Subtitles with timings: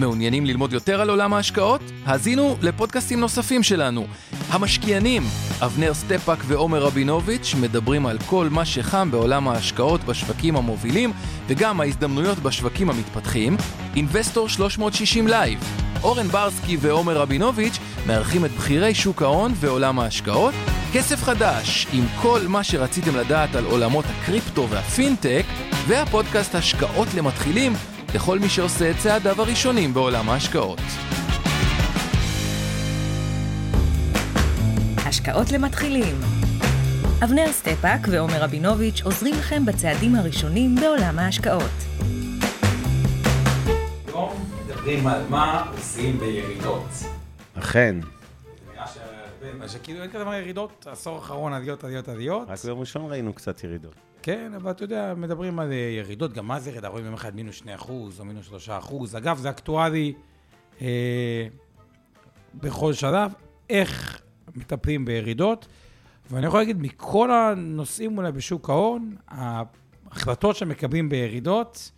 [0.00, 1.80] מעוניינים ללמוד יותר על עולם ההשקעות?
[2.04, 4.06] האזינו לפודקאסטים נוספים שלנו.
[4.48, 5.22] המשקיענים,
[5.64, 11.12] אבנר סטפאק ועומר רבינוביץ' מדברים על כל מה שחם בעולם ההשקעות בשווקים המובילים
[11.46, 13.56] וגם ההזדמנויות בשווקים המתפתחים.
[13.96, 15.58] Investor 360 Live,
[16.02, 20.54] אורן ברסקי ועומר רבינוביץ' מארחים את בכירי שוק ההון ועולם ההשקעות.
[20.92, 25.44] כסף חדש, עם כל מה שרציתם לדעת על עולמות הקריפטו והפינטק,
[25.86, 27.72] והפודקאסט השקעות למתחילים
[28.14, 30.80] לכל מי שעושה את צעדיו הראשונים בעולם ההשקעות.
[35.06, 36.16] השקעות למתחילים.
[37.24, 41.70] אבנר סטפאק ועומר רבינוביץ' עוזרים לכם בצעדים הראשונים בעולם ההשקעות.
[44.06, 46.88] היום מדברים על מה עושים בירידות.
[47.58, 47.96] אכן,
[49.66, 52.48] שכאילו אין כזה דבר ירידות, עשור האחרון עליות, עליות, עליות.
[52.48, 54.09] רק ביום ראשון ראינו קצת ירידות.
[54.22, 56.88] כן, אבל אתה יודע, מדברים על אה, ירידות, גם מה זה ירידה?
[56.88, 59.16] רואים יום אחד מינוס 2 אחוז או מינוס 3 אחוז.
[59.16, 60.12] אגב, זה אקטואלי
[60.82, 61.46] אה,
[62.54, 63.32] בכל שלב,
[63.70, 64.22] איך
[64.56, 65.66] מטפלים בירידות.
[66.30, 71.92] ואני יכול להגיד, מכל הנושאים אולי בשוק ההון, ההחלטות שמקבלים בירידות,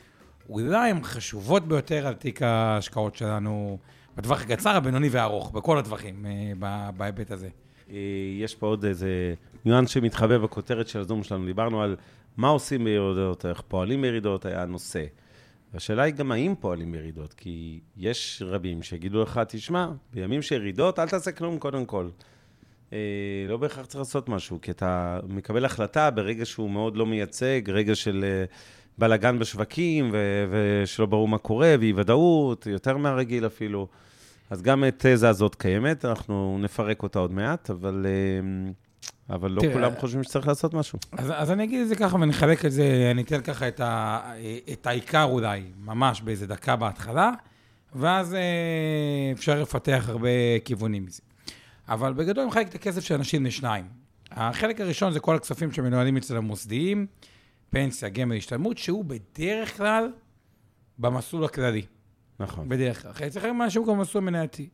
[0.48, 3.78] אולי הן חשובות ביותר על תיק ההשקעות שלנו
[4.16, 7.48] בטווח הקצר, הבינוני והארוך, בכל הטווחים אה, בהיבט הזה.
[7.92, 7.98] אה,
[8.38, 11.46] יש פה עוד איזה ניואנס שמתחבא בכותרת של הזום שלנו.
[11.46, 11.96] דיברנו על
[12.36, 15.04] מה עושים בירידות, איך פועלים בירידות, היה הנושא.
[15.74, 20.98] והשאלה היא גם האם פועלים בירידות, כי יש רבים שיגידו לך, תשמע, בימים של ירידות,
[20.98, 22.08] אל תעשה כלום קודם כל.
[22.92, 22.98] אה,
[23.48, 27.94] לא בהכרח צריך לעשות משהו, כי אתה מקבל החלטה ברגע שהוא מאוד לא מייצג, רגע
[27.94, 28.44] של אה,
[28.98, 30.14] בלאגן בשווקים,
[30.50, 33.88] ושלא ברור מה קורה, ואי-ודאות, יותר מהרגיל אפילו.
[34.52, 39.72] אז גם התזה הזאת קיימת, אנחנו נפרק אותה עוד מעט, אבל, אה, אבל לא תראה,
[39.72, 40.98] כולם חושבים שצריך לעשות משהו.
[41.12, 44.20] אז, אז אני אגיד את זה ככה ונחלק את זה, אני אתן ככה את, ה,
[44.72, 47.30] את העיקר אולי, ממש באיזה דקה בהתחלה,
[47.94, 50.28] ואז אה, אפשר לפתח הרבה
[50.64, 51.22] כיוונים מזה.
[51.88, 53.84] אבל בגדול מחלק את הכסף של אנשים לשניים.
[54.30, 57.06] החלק הראשון זה כל הכספים שמנוהלים אצל המוסדיים,
[57.70, 60.10] פנסיה, גמל, השתלמות, שהוא בדרך כלל
[60.98, 61.82] במסלול הכללי.
[62.42, 62.68] נכון.
[62.68, 63.26] בדרך כלל.
[63.26, 64.68] אצלכם משהו גם מסלול מנייתי.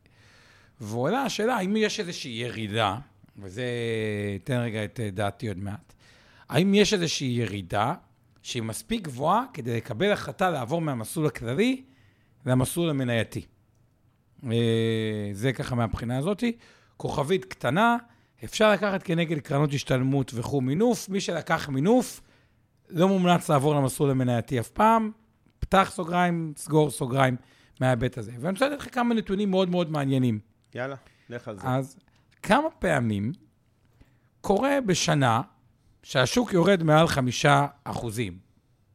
[0.81, 2.99] ועולה השאלה, האם יש איזושהי ירידה,
[3.37, 3.65] וזה,
[4.37, 5.93] אתן רגע את אה, דעתי עוד מעט,
[6.49, 7.95] האם יש איזושהי ירידה
[8.43, 11.83] שהיא מספיק גבוהה כדי לקבל החלטה לעבור מהמסלול הכללי
[12.47, 13.47] למסלול המנייתי?
[14.45, 16.45] אה, זה ככה מהבחינה הזאת.
[16.97, 17.97] כוכבית קטנה,
[18.45, 21.09] אפשר לקחת כנגד קרנות השתלמות וכו' מינוף.
[21.09, 22.21] מי שלקח מינוף,
[22.91, 25.11] לא מומלץ לעבור למסלול המנייתי אף פעם.
[25.59, 27.37] פתח סוגריים, סגור סוגריים
[27.81, 28.33] מההיבט הזה.
[28.41, 30.39] ואני רוצה לתת לך כמה נתונים מאוד מאוד מעניינים.
[30.75, 30.97] יאללה,
[31.29, 31.69] לך על זה.
[31.69, 31.97] אז
[32.43, 33.33] כמה פעמים
[34.41, 35.41] קורה בשנה
[36.03, 38.39] שהשוק יורד מעל חמישה אחוזים?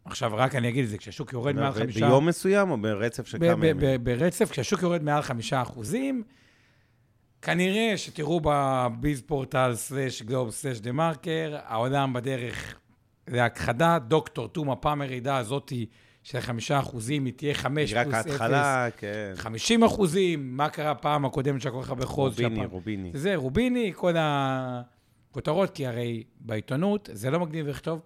[0.05, 2.07] עכשיו, רק אני אגיד את זה, כשהשוק יורד מעל חמישה...
[2.07, 4.03] ביום מסוים או ברצף של כמה ימים?
[4.03, 6.23] ברצף, כשהשוק יורד מעל חמישה אחוזים,
[7.41, 12.75] כנראה שתראו בביז פורטל סלאש גלוב סלאש דה מרקר, העולם בדרך
[13.27, 15.85] להכחדה, דוקטור תום, הפעם הירידה הזאתי
[16.23, 18.27] של חמישה אחוזים, היא תהיה חמש רק פלוס אפס.
[18.31, 19.31] ההתחלה, כן.
[19.35, 22.31] 50 אחוזים, מה קרה הפעם הקודמת שהיה כל כך הרבה חוז?
[22.31, 23.11] רוביני, שהפעם- רוביני.
[23.13, 27.99] זה רוביני, כל הכותרות, כי הרי בעיתונות זה לא מגניב לכתוב.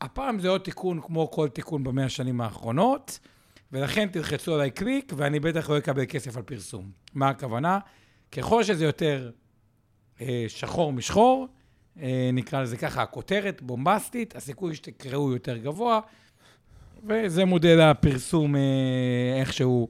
[0.00, 3.18] הפעם זה עוד תיקון כמו כל תיקון במאה השנים האחרונות,
[3.72, 6.90] ולכן תלחצו עליי קליק, ואני בטח לא אקבל כסף על פרסום.
[7.14, 7.78] מה הכוונה?
[8.32, 9.30] ככל שזה יותר
[10.20, 11.48] אה, שחור משחור,
[12.00, 16.00] אה, נקרא לזה ככה, הכותרת בומבסטית, הסיכוי שתקראו יותר גבוה,
[17.08, 18.60] וזה מודל הפרסום אה,
[19.40, 19.88] איך שהוא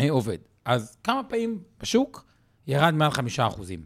[0.00, 0.38] אה, עובד.
[0.64, 2.24] אז כמה פעמים בשוק
[2.66, 3.84] ירד מעל חמישה אחוזים?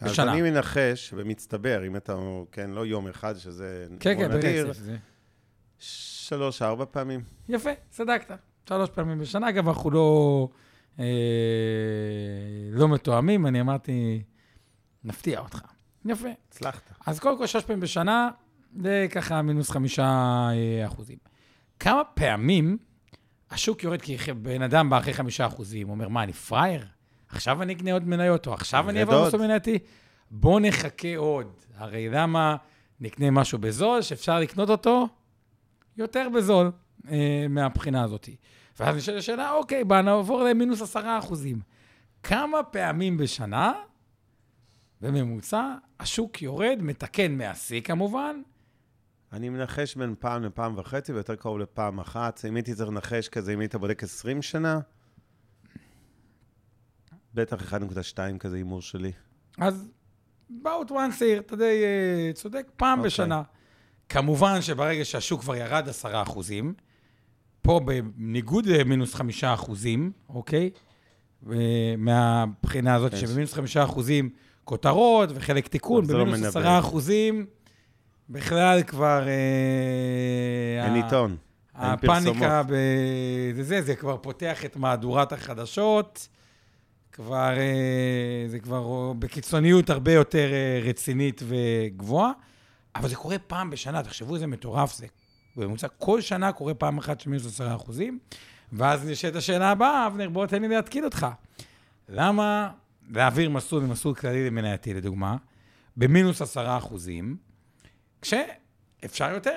[0.00, 0.32] אז בשנה.
[0.32, 2.16] אני מנחש, במצטבר, אם אתה,
[2.52, 4.72] כן, לא יום אחד, שזה כן, כן, נדיר.
[4.72, 4.96] זה-
[5.78, 7.20] שלוש, ארבע פעמים.
[7.48, 8.36] יפה, צדקת.
[8.68, 9.48] שלוש פעמים בשנה.
[9.48, 10.48] אגב, אנחנו לא,
[10.98, 11.04] אה,
[12.70, 14.22] לא מתואמים, אני אמרתי,
[15.04, 15.60] נפתיע אותך.
[16.04, 16.28] יפה.
[16.48, 16.92] הצלחת.
[17.06, 18.30] אז קודם כל, שש פעמים בשנה,
[18.80, 20.02] זה ככה מינוס חמישה
[20.52, 21.18] אה, אחוזים.
[21.80, 22.78] כמה פעמים
[23.50, 26.86] השוק יורד כי בן אדם בא אחרי חמישה אחוזים, אומר, מה, אני פראייר?
[27.28, 29.26] עכשיו אני אקנה עוד מניות, או עכשיו אני אעבור.
[29.26, 29.78] מסלול מנייתי?
[30.30, 31.52] בוא נחכה עוד.
[31.76, 32.56] הרי למה
[33.00, 35.08] נקנה משהו בזול, שאפשר לקנות אותו
[35.96, 36.70] יותר בזול
[37.10, 38.28] אה, מהבחינה הזאת.
[38.80, 41.60] ואז נשאלת השאלה, אוקיי, בוא נעבור למינוס עשרה אחוזים.
[42.22, 43.72] כמה פעמים בשנה,
[45.00, 48.42] בממוצע, השוק יורד, מתקן מהשיא כמובן,
[49.32, 52.44] אני מנחש בין פעם לפעם וחצי, ויותר קרוב לפעם אחת.
[52.48, 54.80] אם הייתי צריך לנחש כזה, אם היית בודק 20 שנה,
[57.34, 59.12] בטח 1.2 כזה הימור שלי.
[59.58, 59.88] אז
[60.50, 63.06] about a year, אתה די אה, צודק, פעם אוקיי.
[63.06, 63.42] בשנה.
[64.08, 66.74] כמובן שברגע שהשוק כבר ירד 10 אחוזים,
[67.62, 70.70] פה בניגוד למינוס 5 אחוזים, אוקיי?
[71.42, 71.54] ו-
[71.98, 73.16] מהבחינה הזאת, כן.
[73.16, 74.30] שבמינוס 5 אחוזים
[74.64, 76.60] כותרות וחלק תיקון, לא במינוס מנבא.
[76.60, 77.46] 10 אחוזים,
[78.28, 79.28] בכלל כבר...
[79.28, 81.36] אה, אין עיתון.
[81.82, 82.36] אין פרסומות.
[82.36, 82.74] הפאניקה ב...
[83.54, 86.28] זה, זה, זה כבר פותח את מהדורת החדשות,
[87.12, 92.32] כבר, אה, זה כבר בקיצוניות הרבה יותר אה, רצינית וגבוהה,
[92.96, 95.06] אבל זה קורה פעם בשנה, תחשבו איזה מטורף זה.
[95.56, 98.18] בממוצע, כל שנה קורה פעם אחת של מינוס עשרה אחוזים,
[98.72, 101.26] ואז נשאלת השאלה הבאה, אבנר, בוא תן לי להתקיד אותך.
[102.08, 102.70] למה
[103.10, 105.36] להעביר מסלול ממסלול כללי למנייתי, לדוגמה,
[105.96, 107.36] במינוס עשרה אחוזים,
[108.22, 109.56] כשאפשר יותר?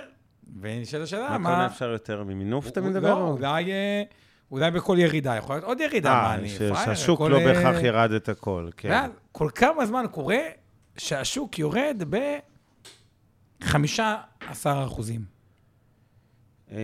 [0.60, 1.66] ונשאלת השאלה, מה מה...
[1.66, 3.10] אפשר יותר ממינוף אתה מדבר?
[3.10, 4.04] לא, אולי, אה,
[4.52, 7.84] אולי בכל ירידה, יכול להיות עוד ירידה, מה אה, אני פראייר, שהשוק לא אה, בהכרח
[7.84, 9.10] ירד את הכל, כן.
[9.32, 10.40] כל כמה זמן קורה
[10.98, 14.00] שהשוק יורד ב-15
[14.86, 15.36] אחוזים.
[16.72, 16.78] אמ,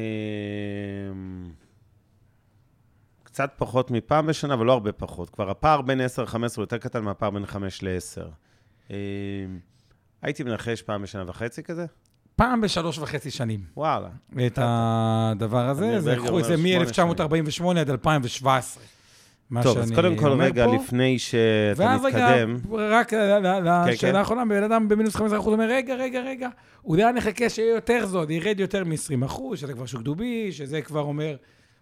[3.23, 5.29] קצת פחות מפעם בשנה, אבל לא הרבה פחות.
[5.29, 8.21] כבר הפער בין 10 ל-15 הוא יותר קטן מהפער בין 5 ל-10.
[10.21, 11.85] הייתי מנחש פעם בשנה וחצי כזה?
[12.35, 13.59] פעם בשלוש וחצי שנים.
[13.77, 14.09] וואלה.
[14.45, 16.55] את הדבר הזה, זה לקחו את זה
[17.23, 18.83] אומר שמונה מ-1948 עד 2017.
[19.49, 20.75] מה טוב, אז קודם כל, רגע, פה.
[20.75, 23.43] לפני שאתה ואז רגע, מתקדם, רק כן,
[23.87, 24.15] לשאלה כן.
[24.15, 26.49] האחרונה, בן אדם במינוס 15 אחוז אומר, רגע, רגע, רגע,
[26.85, 31.01] אולי נחכה שיהיה יותר זול, ירד יותר מ-20 אחוז, שזה כבר שוק דובי, שזה כבר
[31.01, 31.35] אומר,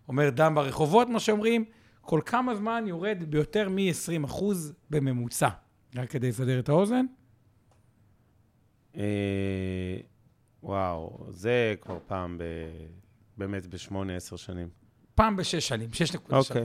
[0.07, 1.65] אומר דם ברחובות, מה שאומרים,
[2.01, 5.49] כל כמה זמן יורד ביותר מ-20 אחוז בממוצע.
[5.95, 7.05] רק כדי לסדר את האוזן.
[8.97, 9.03] אה,
[10.63, 12.43] וואו, זה כבר פעם ב...
[13.37, 14.67] באמת בשמונה, עשר שנים.
[15.15, 16.35] פעם בשש שנים, 6.3.
[16.35, 16.63] אוקיי.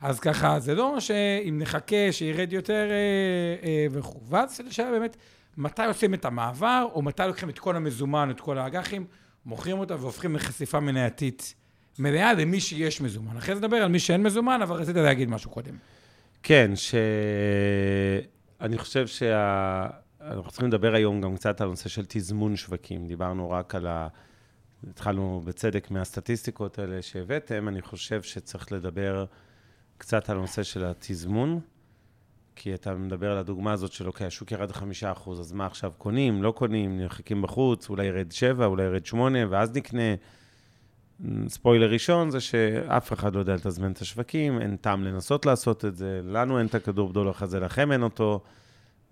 [0.00, 4.20] אז ככה, זה לא שאם נחכה שירד יותר אה, אה, וכו'.
[4.28, 5.16] ואז זו שאלה באמת,
[5.56, 9.06] מתי עושים את המעבר, או מתי לוקחים את כל המזומן, את כל האג"חים,
[9.46, 11.54] מוכרים אותה והופכים לחשיפה מנייתית
[11.98, 13.36] מלאה למי שיש מזומן.
[13.36, 15.74] אחרי זה נדבר על מי שאין מזומן, אבל רצית להגיד משהו קודם.
[16.42, 19.86] כן, שאני חושב שה...
[20.24, 23.06] אנחנו צריכים לדבר היום גם קצת על הנושא של תזמון שווקים.
[23.06, 24.08] דיברנו רק על ה...
[24.90, 29.24] התחלנו בצדק מהסטטיסטיקות האלה שהבאתם, אני חושב שצריך לדבר
[29.98, 31.60] קצת על הנושא של התזמון,
[32.56, 35.92] כי אתה מדבר על הדוגמה הזאת של, אוקיי, השוק ירד חמישה אחוז, אז מה עכשיו,
[35.98, 40.14] קונים, לא קונים, מחכים בחוץ, אולי ירד שבע, אולי ירד שמונה, ואז נקנה.
[41.48, 45.96] ספוילר ראשון זה שאף אחד לא יודע לתזמן את השווקים, אין טעם לנסות לעשות את
[45.96, 48.40] זה, לנו אין את הכדור בדולח הזה, לכם אין אותו,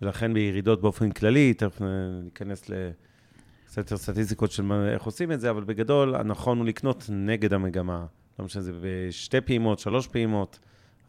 [0.03, 1.81] ולכן בירידות באופן כללי, תכף
[2.25, 7.53] ניכנס לקצת יותר סטטיסטיקות של איך עושים את זה, אבל בגדול, הנכון הוא לקנות נגד
[7.53, 8.07] המגמה.
[8.39, 10.59] לא משנה, זה בשתי פעימות, שלוש פעימות,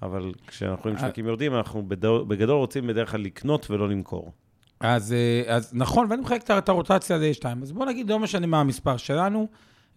[0.01, 1.01] אבל כשאנחנו רואים אה.
[1.01, 4.31] שווקים יורדים, אנחנו בדו- בגדול רוצים בדרך כלל לקנות ולא למכור.
[4.79, 7.45] אז, אה, אז נכון, ואני מחלק את- הרוטציה ל-2.
[7.61, 9.47] אז בוא נגיד, לא משנה מה המספר שלנו.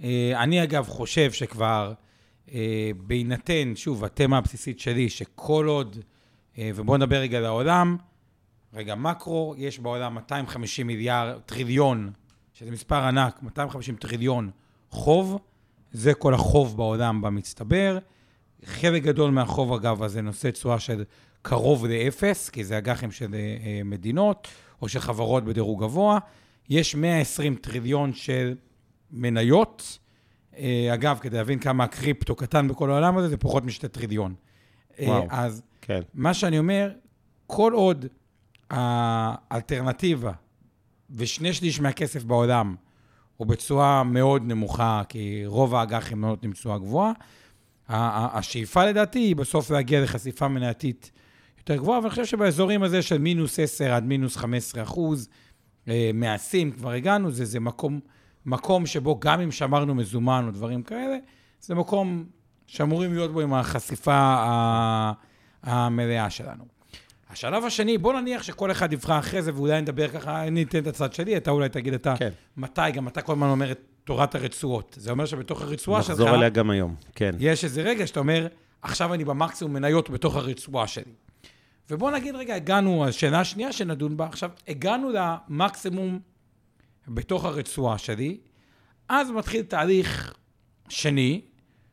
[0.05, 1.93] אה, אני אגב חושב שכבר,
[2.96, 5.96] בהינתן, שוב, התמה הבסיסית שלי, שכל עוד,
[6.58, 7.96] ובואו נדבר רגע על העולם,
[8.75, 12.12] רגע, מקרו, יש בעולם 250 מיליארד, טריליון,
[12.53, 14.50] שזה מספר ענק, 250 טריליון
[14.91, 15.38] חוב,
[15.93, 17.99] זה כל החוב בעולם במצטבר.
[18.65, 21.05] חלק גדול מהחוב, אגב, הזה נושא תשואה של
[21.43, 24.48] קרוב לאפס, כי זה אג"חים של אה, אה, מדינות
[24.82, 26.19] או של חברות בדירוג גבוה.
[26.70, 28.55] יש 120 טריליון של
[29.10, 29.98] מניות.
[30.56, 34.34] אה, אגב, כדי להבין כמה הקריפטו קטן בכל העולם הזה, זה פחות משתי טריליון.
[34.98, 35.27] וואו.
[35.31, 36.01] אז כן.
[36.15, 36.91] מה שאני אומר,
[37.46, 38.06] כל עוד
[38.74, 40.32] האלטרנטיבה
[41.10, 42.74] ושני שליש מהכסף בעולם
[43.36, 47.12] הוא בתשואה מאוד נמוכה, כי רוב האג"חים לא נותנים תשואה גבוהה,
[47.88, 51.10] השאיפה לדעתי היא בסוף להגיע לחשיפה מנייתית
[51.58, 55.28] יותר גבוהה, אבל אני חושב שבאזורים הזה של מינוס 10 עד מינוס 15 אחוז,
[55.88, 58.00] אה, מהשיא כבר הגענו, זה, זה מקום,
[58.46, 61.16] מקום שבו גם אם שמרנו מזומן או דברים כאלה,
[61.60, 62.24] זה מקום
[62.66, 64.44] שאמורים להיות בו עם החשיפה
[65.62, 66.73] המלאה שלנו.
[67.34, 70.86] השלב השני, בוא נניח שכל אחד יבחר אחרי זה, ואולי נדבר ככה, אני אתן את
[70.86, 72.31] הצד שלי, אתה אולי תגיד אתה כן.
[72.56, 74.96] מתי, גם אתה כל הזמן אומר את תורת הרצועות.
[75.00, 77.34] זה אומר שבתוך הרצועה שלך, נחזור אליה גם היום, כן.
[77.38, 78.46] יש איזה רגע שאתה אומר,
[78.82, 81.12] עכשיו אני במקסימום מניות בתוך הרצועה שלי.
[81.91, 86.19] ובוא נגיד רגע, הגענו, השאלה השנייה שנדון בה עכשיו, הגענו למקסימום
[87.08, 88.38] בתוך הרצועה שלי,
[89.08, 90.34] אז מתחיל תהליך
[90.88, 91.41] שני,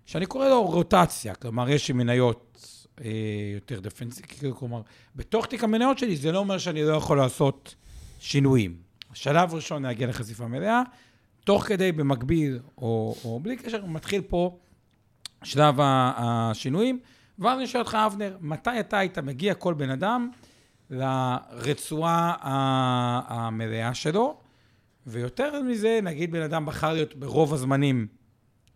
[0.06, 3.12] שאני קורא לו רוטציה, כלומר, יש מניות אה,
[3.54, 4.82] יותר דפנסיביות, כלומר,
[5.16, 7.76] בתוך תיק המניות שלי, זה לא אומר שאני לא יכול לעשות
[8.20, 8.76] שינויים.
[9.12, 10.82] השלב הראשון להגיע לחשיפה מלאה,
[11.44, 14.58] תוך כדי, במקביל, או, או בלי קשר, מתחיל פה
[15.44, 17.00] שלב השינויים.
[17.40, 20.30] ואז אני שואל אותך, אבנר, מתי אתה היית מגיע, כל בן אדם,
[20.90, 22.36] לרצועה
[23.28, 24.38] המלאה שלו?
[25.08, 28.08] ויותר מזה, נגיד בן אדם בחר להיות ברוב הזמנים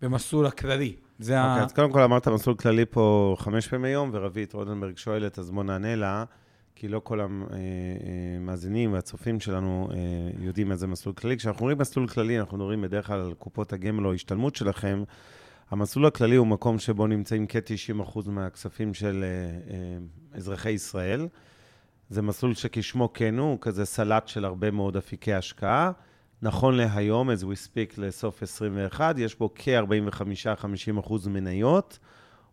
[0.01, 0.95] במסלול הכללי.
[1.19, 1.65] זה אוקיי, ה...
[1.65, 5.63] אז קודם כל אמרת מסלול כללי פה חמש פעמים היום, ורבית רודנברג שואלת, אז בוא
[5.63, 6.23] נענה לה,
[6.75, 9.97] כי לא כל המאזינים והצופים שלנו אה,
[10.39, 11.37] יודעים איזה מסלול כללי.
[11.37, 15.03] כשאנחנו אומרים מסלול כללי, אנחנו מדברים בדרך כלל על קופות הגמל או השתלמות שלכם.
[15.71, 19.97] המסלול הכללי הוא מקום שבו נמצאים כ-90% מהכספים של אה, אה,
[20.37, 21.27] אזרחי ישראל.
[22.09, 25.91] זה מסלול שכשמו כן הוא כזה סלט של הרבה מאוד אפיקי השקעה.
[26.41, 31.99] נכון להיום, as we speak לסוף 21, יש בו כ-45-50% מניות,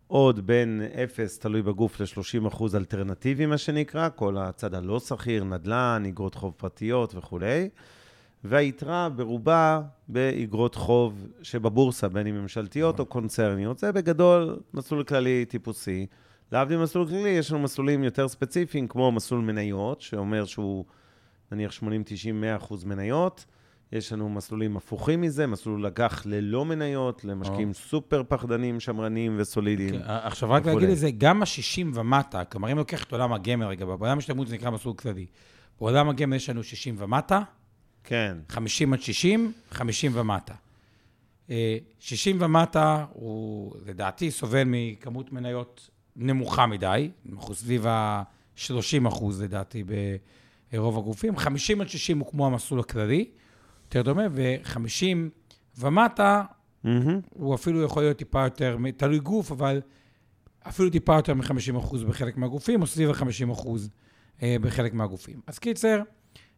[0.06, 6.34] עוד בין 0, תלוי בגוף, ל-30% אלטרנטיבי, מה שנקרא, כל הצד הלא שכיר, נדל"ן, אגרות
[6.34, 7.68] חוב פרטיות וכולי.
[8.44, 13.78] והיתרה ברובה באגרות חוב שבבורסה, בין אם ממשלתיות או קונצרניות.
[13.78, 16.06] זה בגדול מסלול כללי טיפוסי.
[16.52, 20.84] להבדיל מסלול כללי, יש לנו מסלולים יותר ספציפיים, כמו מסלול מניות, שאומר שהוא
[21.52, 23.44] נניח 80, 90, 100 אחוז מניות.
[23.92, 27.74] יש לנו מסלולים הפוכים מזה, מסלול אג"ח ללא מניות, למשקיעים או.
[27.74, 29.90] סופר פחדנים, שמרניים וסולידיים.
[29.90, 30.66] כן, עכשיו רק.
[30.66, 34.48] להגיד את זה, גם ה-60 ומטה, כלומר אם לוקח את עולם הגמל רגע, בעולם השתלמות
[34.48, 35.26] זה נקרא מסלול כללי.
[35.80, 37.42] בעולם הגמל יש לנו 60 ומטה,
[38.04, 38.36] כן.
[38.48, 40.54] 50 עד 60, 50 ומטה.
[41.50, 49.84] אה, 60 ומטה, הוא לדעתי סובל מכמות מניות נמוכה מדי, אנחנו סביב ה-30 אחוז לדעתי
[50.72, 51.36] ברוב הגופים.
[51.36, 53.24] 50 עד 60 הוא כמו המסלול הכללי,
[53.98, 55.16] יותר דומה, ו-50
[55.78, 56.44] ומטה
[56.84, 57.20] מהמם.
[57.30, 59.80] הוא אפילו יכול להיות טיפה יותר, תלוי גוף, אבל
[60.68, 63.68] אפילו טיפה יותר מ-50% בחלק מהגופים, או סביב ה-50%
[64.42, 65.40] אה, בחלק מהגופים.
[65.46, 66.02] אז קיצר,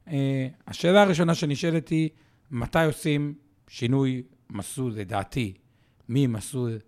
[0.08, 2.08] אה, השאלה הראשונה שנשאלת היא,
[2.50, 3.34] מתי עושים
[3.68, 5.54] שינוי מסלול, לדעתי,
[6.08, 6.78] ממסלול,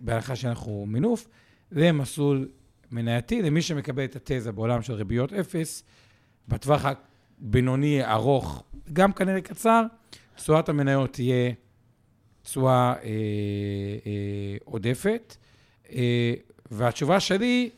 [0.00, 1.28] בהנחה שאנחנו מינוף,
[1.72, 2.48] למסלול
[2.90, 5.82] מנייתי, למי שמקבל את התזה בעולם של ריביות אפס,
[6.48, 6.84] בטווח
[7.44, 9.82] הבינוני, ארוך, גם כנראה קצר,
[10.36, 11.52] תשואת המניות תהיה
[12.42, 13.08] תשואה אה,
[14.06, 15.36] אה, עודפת.
[15.92, 16.34] אה,
[16.70, 17.70] והתשובה שלי,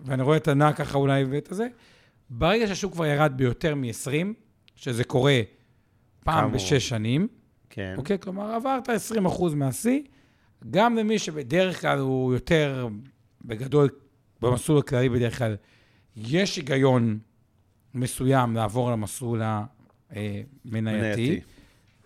[0.00, 1.66] ואני רואה את הנע ככה אולי ואת הזה,
[2.30, 4.26] ברגע שהשוק כבר ירד ביותר מ-20,
[4.76, 5.40] שזה קורה
[6.24, 6.54] פעם כאמור.
[6.54, 7.28] בשש שנים,
[7.70, 7.94] כן.
[7.96, 8.18] אוקיי?
[8.18, 10.00] כלומר, עברת 20% מהשיא,
[10.70, 12.88] גם למי שבדרך כלל הוא יותר,
[13.44, 13.88] בגדול,
[14.42, 15.56] במסלול הכללי בדרך כלל,
[16.16, 17.18] יש היגיון
[17.94, 20.46] מסוים לעבור למסלול המנייתי.
[20.64, 21.40] מנייתי.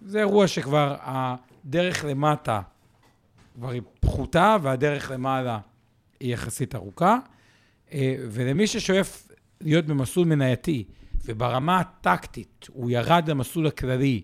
[0.00, 2.60] זה אירוע שכבר הדרך למטה
[3.54, 5.58] כבר היא פחותה, והדרך למעלה
[6.20, 7.18] היא יחסית ארוכה.
[7.92, 9.28] אה, ולמי ששואף
[9.60, 10.84] להיות במסלול מנייתי,
[11.24, 14.22] וברמה הטקטית הוא ירד למסלול הכללי,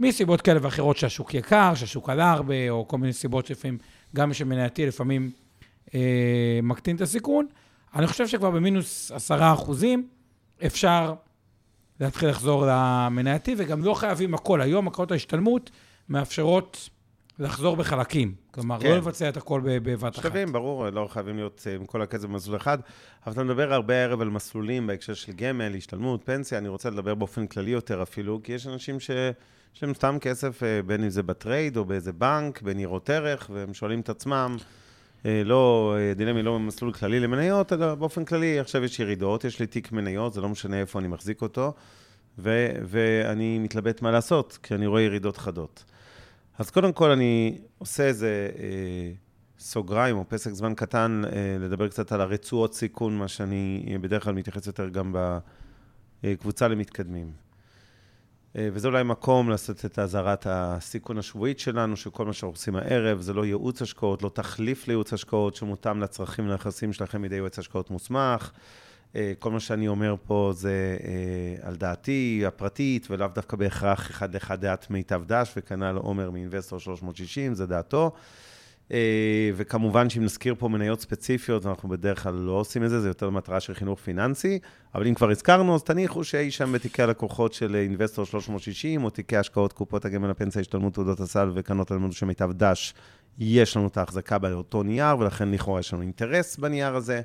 [0.00, 3.78] מסיבות כאלה ואחרות שהשוק יקר, שהשוק עלה הרבה, או כל מיני סיבות שלפעמים,
[4.16, 5.30] גם שמנייתי לפעמים
[5.94, 7.46] אה, מקטין את הסיכון,
[7.94, 10.08] אני חושב שכבר במינוס עשרה אחוזים
[10.66, 11.14] אפשר
[12.00, 14.60] להתחיל לחזור למנייתי, וגם לא חייבים הכל.
[14.60, 15.70] היום הקרנות ההשתלמות
[16.08, 16.88] מאפשרות
[17.38, 18.34] לחזור בחלקים.
[18.50, 18.88] כלומר, כן.
[18.88, 20.22] לא לבצע את הכל בבת אחת.
[20.22, 22.78] שווים, ברור, לא חייבים להיות אה, עם כל הכסף במסלול אחד,
[23.26, 27.14] אבל אתה מדבר הרבה הערב על מסלולים בהקשר של גמל, השתלמות, פנסיה, אני רוצה לדבר
[27.14, 31.22] באופן כללי יותר אפילו, כי יש אנשים שיש להם סתם כסף, אה, בין אם זה
[31.22, 34.56] בטרייד או באיזה בנק, בניירות ערך, והם שואלים את עצמם,
[35.24, 39.60] לא, אה, דילמה היא לא במסלול כללי למניות, אלא באופן כללי, עכשיו יש ירידות, יש
[39.60, 41.74] לי תיק מניות, זה לא משנה איפה אני מחזיק אותו,
[42.38, 45.84] ו- ואני מתלבט מה לעשות, כי אני רואה ירידות חדות.
[46.58, 49.12] אז קודם כל אני עושה איזה אה,
[49.58, 54.24] סוגריים או פסק זמן קטן, אה, לדבר קצת על הרצועות סיכון, מה שאני אה, בדרך
[54.24, 55.14] כלל מתייחס יותר גם
[56.22, 57.47] בקבוצה למתקדמים.
[58.56, 63.20] אה, וזה אולי מקום לעשות את אזהרת הסיכון השבועית שלנו, שכל מה שאנחנו עושים הערב
[63.20, 67.90] זה לא ייעוץ השקעות, לא תחליף לייעוץ השקעות שמותאם לצרכים ולנכסים שלכם מידי יועץ השקעות
[67.90, 68.50] מוסמך.
[69.16, 74.34] אה, כל מה שאני אומר פה זה אה, על דעתי הפרטית, ולאו דווקא בהכרח אחד
[74.34, 78.12] לאחד דעת מיטב דש, וכנ"ל עומר מ Investor 360, זה דעתו.
[78.92, 83.08] אה, וכמובן שאם נזכיר פה מניות ספציפיות, אנחנו בדרך כלל לא עושים את זה, זה
[83.08, 84.58] יותר מטרה של חינוך פיננסי,
[84.94, 89.36] אבל אם כבר הזכרנו, אז תניחו שאי שם בתיקי הלקוחות של Investor 360, או תיקי
[89.36, 92.94] השקעות קופות הגמל הפנסיה, השתלמות תעודות הסל וקרנות הלימוד של מיטב דש,
[93.38, 97.20] יש לנו את ההחזקה באותו נייר, ולכן לכאורה יש לנו אינטרס בנייר הזה.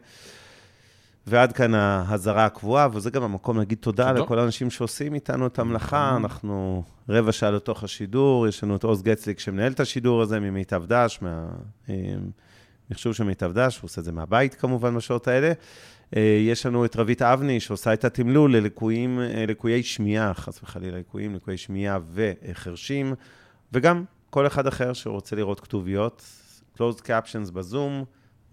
[1.27, 4.23] ועד כאן האזהרה הקבועה, וזה גם המקום להגיד תודה תודה.
[4.23, 6.17] לכל האנשים שעושים איתנו את המלאכה.
[6.17, 10.83] אנחנו רבע שעה לתוך השידור, יש לנו את עוז גצליק שמנהל את השידור הזה ממיטב
[10.85, 11.45] דש, מה,
[11.89, 11.95] אה,
[12.91, 15.53] מחשוב של מיטב דש, הוא עושה את זה מהבית כמובן בשעות האלה.
[16.15, 20.97] אה, יש לנו את רבית אבני, שעושה את התמלול ללקויים, אה, לקויי שמיעה, חס וחלילה,
[20.97, 23.13] לקויים, לקויי שמיעה וחרשים,
[23.73, 26.23] וגם כל אחד אחר שרוצה לראות כתוביות,
[26.77, 28.03] closed captions בזום,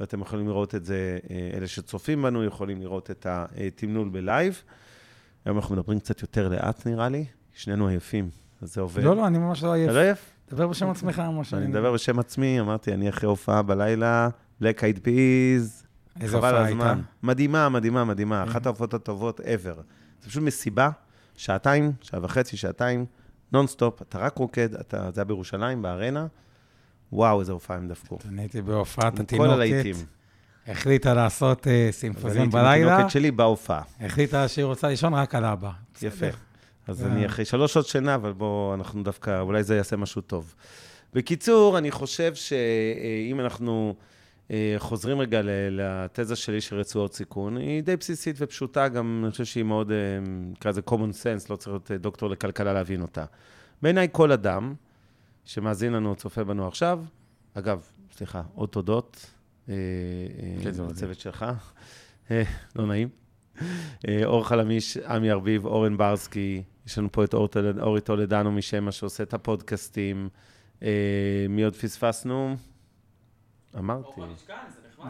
[0.01, 4.63] ואתם יכולים לראות את זה, אה, אלה שצופים בנו יכולים לראות את התמלול בלייב.
[5.45, 8.31] היום אנחנו מדברים קצת יותר לאט, נראה לי, שנינו עייפים,
[8.63, 9.03] אז זה עובד.
[9.05, 9.91] לא, לא, אני ממש לא עייף.
[9.91, 10.31] אתה לא עייף?
[10.51, 11.57] דבר בשם עצמך, משה.
[11.57, 14.29] אני מדבר בשם עצמי, אמרתי, אני אחרי הופעה בלילה,
[14.63, 15.87] Black Eyed Peas,
[16.21, 16.87] איזה חבל הופעה הזמן.
[16.87, 17.01] הייתה?
[17.23, 18.45] מדהימה, מדהימה, מדהימה.
[18.45, 19.83] אחת ההופעות הטובות ever.
[20.21, 20.91] זה פשוט מסיבה,
[21.37, 23.07] שעתיים, שעה וחצי, שעתיים,
[23.53, 26.27] נונסטופ, אתה רק רוקד, אתה, זה היה בירושלים, בארנה.
[27.13, 28.19] וואו, איזה הופעה הם דפקו.
[28.29, 29.21] אני הייתי בהופעת.
[29.21, 29.97] התינוקת,
[30.67, 33.83] החליטה לעשות אה, אני סימפוזיון הייתי בלילה, התינוקת שלי בהופעה.
[34.01, 35.71] החליטה שהיא רוצה לישון רק על אבא.
[36.03, 36.27] יפה.
[36.87, 37.09] אז אה.
[37.09, 40.55] אני אחרי שלוש שעות שינה, אבל בואו, אנחנו דווקא, אולי זה יעשה משהו טוב.
[41.15, 43.95] בקיצור, אני חושב שאם אנחנו
[44.51, 45.41] אה, חוזרים רגע
[45.71, 49.93] לתזה שלי של רצועות סיכון, היא די בסיסית ופשוטה, גם אני חושב שהיא מאוד,
[50.53, 53.25] נקרא לזה common sense, לא צריך להיות דוקטור לכלכלה להבין אותה.
[53.83, 54.75] בעיניי כל אדם
[55.45, 57.05] שמאזין לנו, צופה בנו עכשיו,
[57.55, 57.83] אגב,
[58.13, 59.31] סליחה, עוד תודות
[59.69, 61.45] אה, אה, כן, לצוות שלך,
[62.31, 62.43] אה,
[62.77, 63.09] לא נעים.
[64.25, 67.49] אור חלמיש, עמי ארביב, אורן ברסקי, יש לנו פה את אור
[67.81, 70.29] אורי טולדנו משמע שעושה את הפודקאסטים.
[71.49, 72.57] מי עוד פספסנו?
[73.79, 74.21] אמרתי.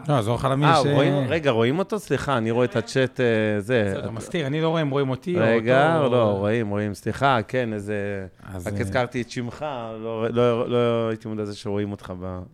[0.09, 0.85] לא, אז אוכל למי אה, ש...
[1.29, 1.99] רגע, רואים אותו?
[1.99, 3.95] סליחה, אני רואה את הצ'אט, אה, זה.
[3.99, 6.15] אתה מסתיר, אני לא רואה אם רואים אותי או רגע, אותו.
[6.15, 8.27] לא, רואים, רואים, סליחה, כן, איזה...
[8.53, 9.65] רק אה, הזכרתי את שמך,
[10.03, 12.13] לא- לא לא הייתי מודע לזה שרואים אותך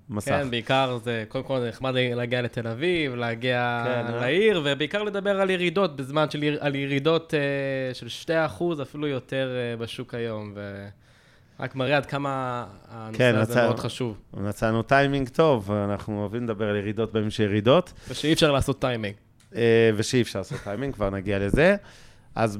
[0.10, 0.32] במסך.
[0.32, 4.14] כן, בעיקר זה, קודם כל זה נחמד להגיע לתל אביב, להגיע כן?
[4.14, 6.44] לעיר, ובעיקר לדבר על ירידות, בזמן של
[6.76, 7.34] ירידות
[7.94, 10.54] של 2%, אפילו יותר בשוק היום,
[11.60, 16.70] ורק מראה עד כמה הנושא כן, הזה מאוד חשוב, מצאנו טיימינג טוב, אנחנו אוהבים לדבר
[16.70, 17.94] על ירידות בימים של ירידות.
[18.10, 19.16] ושאי אפשר לעשות טיימינג.
[19.56, 21.76] אה, ושאי אפשר לעשות טיימינג, כבר נגיע לזה.
[22.36, 22.58] אז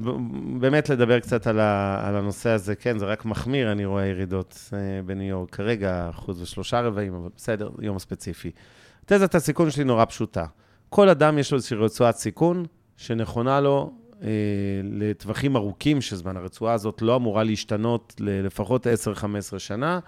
[0.60, 4.70] באמת לדבר קצת על, ה, על הנושא הזה, כן, זה רק מחמיר, אני רואה ירידות
[4.72, 8.50] אה, בניו יורק כרגע, אחוז ושלושה רבעים, אבל בסדר, יום ספציפי.
[9.06, 10.44] תזת הסיכון שלי נורא פשוטה.
[10.88, 12.64] כל אדם יש לו איזושהי רצועת סיכון
[12.96, 14.28] שנכונה לו אה,
[14.84, 16.36] לטווחים ארוכים של זמן.
[16.36, 18.86] הרצועה הזאת לא אמורה להשתנות ללפחות
[19.54, 20.00] 10-15 שנה.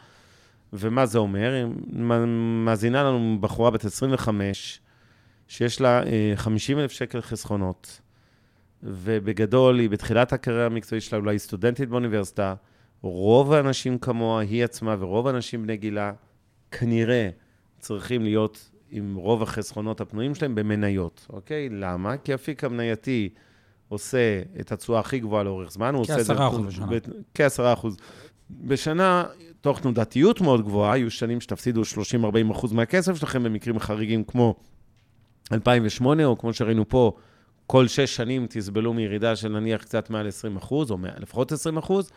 [0.73, 1.68] ומה זה אומר?
[2.64, 4.81] מאזינה לנו בחורה בת 25,
[5.49, 8.01] שיש לה אה, 50 אלף שקל חסכונות,
[8.83, 12.55] ובגדול היא בתחילת הקריירה המקצועית שלה, אולי היא סטודנטית באוניברסיטה,
[13.03, 16.12] רוב האנשים כמוה, היא עצמה ורוב האנשים בני גילה,
[16.70, 17.29] כנראה
[17.79, 21.68] צריכים להיות עם רוב החסכונות הפנויים שלהם במניות, אוקיי?
[21.68, 22.16] למה?
[22.16, 23.29] כי אפיק המנייתי
[23.90, 26.35] עושה את התשואה הכי גבוהה לאורך זמן, הוא עושה את זה...
[26.35, 26.87] כ-10% בשנה.
[27.35, 27.96] כ-10 אחוז.
[28.50, 29.24] בשנה,
[29.61, 34.55] תוך תנודתיות מאוד גבוהה, היו שנים שתפסידו 30-40 אחוז מהכסף שלכם במקרים חריגים כמו
[35.53, 37.12] 2008, או כמו שראינו פה,
[37.66, 41.76] כל שש שנים תסבלו מירידה של נניח קצת מעל 20 אחוז, או מעל- לפחות 20
[41.76, 42.11] אחוז,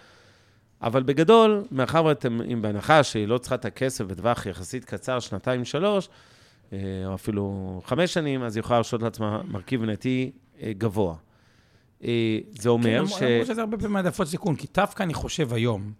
[0.81, 5.65] אבל בגדול, מאחר ואתם, אם בהנחה שהיא לא צריכה את הכסף בטווח יחסית קצר, שנתיים,
[5.65, 6.09] שלוש,
[6.73, 10.31] אה, או אפילו חמש שנים, אז היא יכולה להרשות לעצמה מרכיב מנייתי
[10.62, 11.15] אה, גבוה.
[12.03, 13.21] אה, זה אומר כן, ש...
[13.21, 15.91] למרות שזה הרבה פעמים העדפות סיכון, כי דווקא אני חושב היום,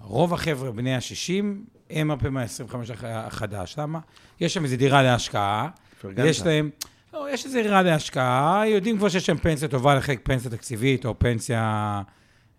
[0.00, 1.44] רוב החבר'ה בני ה-60
[1.90, 3.74] הם הרבה מה-25 החדש.
[3.78, 3.98] למה?
[4.40, 5.68] יש שם איזו דירה להשקעה.
[6.16, 6.70] יש להם,
[7.12, 11.18] לא, יש איזו דירה להשקעה, יודעים כבר שיש שם פנסיה טובה לחלק פנסיה תקציבית או
[11.18, 12.02] פנסיה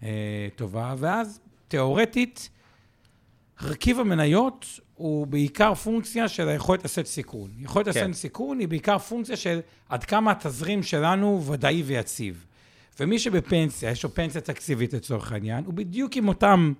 [0.03, 2.49] אה, טובה, ואז תיאורטית,
[3.61, 7.49] רכיב המניות הוא בעיקר פונקציה של היכולת לשאת סיכון.
[7.59, 7.89] יכולת כן.
[7.89, 9.59] לשאת סיכון היא בעיקר פונקציה של
[9.89, 12.45] עד כמה התזרים שלנו ודאי ויציב.
[12.99, 16.73] ומי שבפנסיה, יש לו פנסיה תקציבית לצורך העניין, הוא בדיוק עם אותם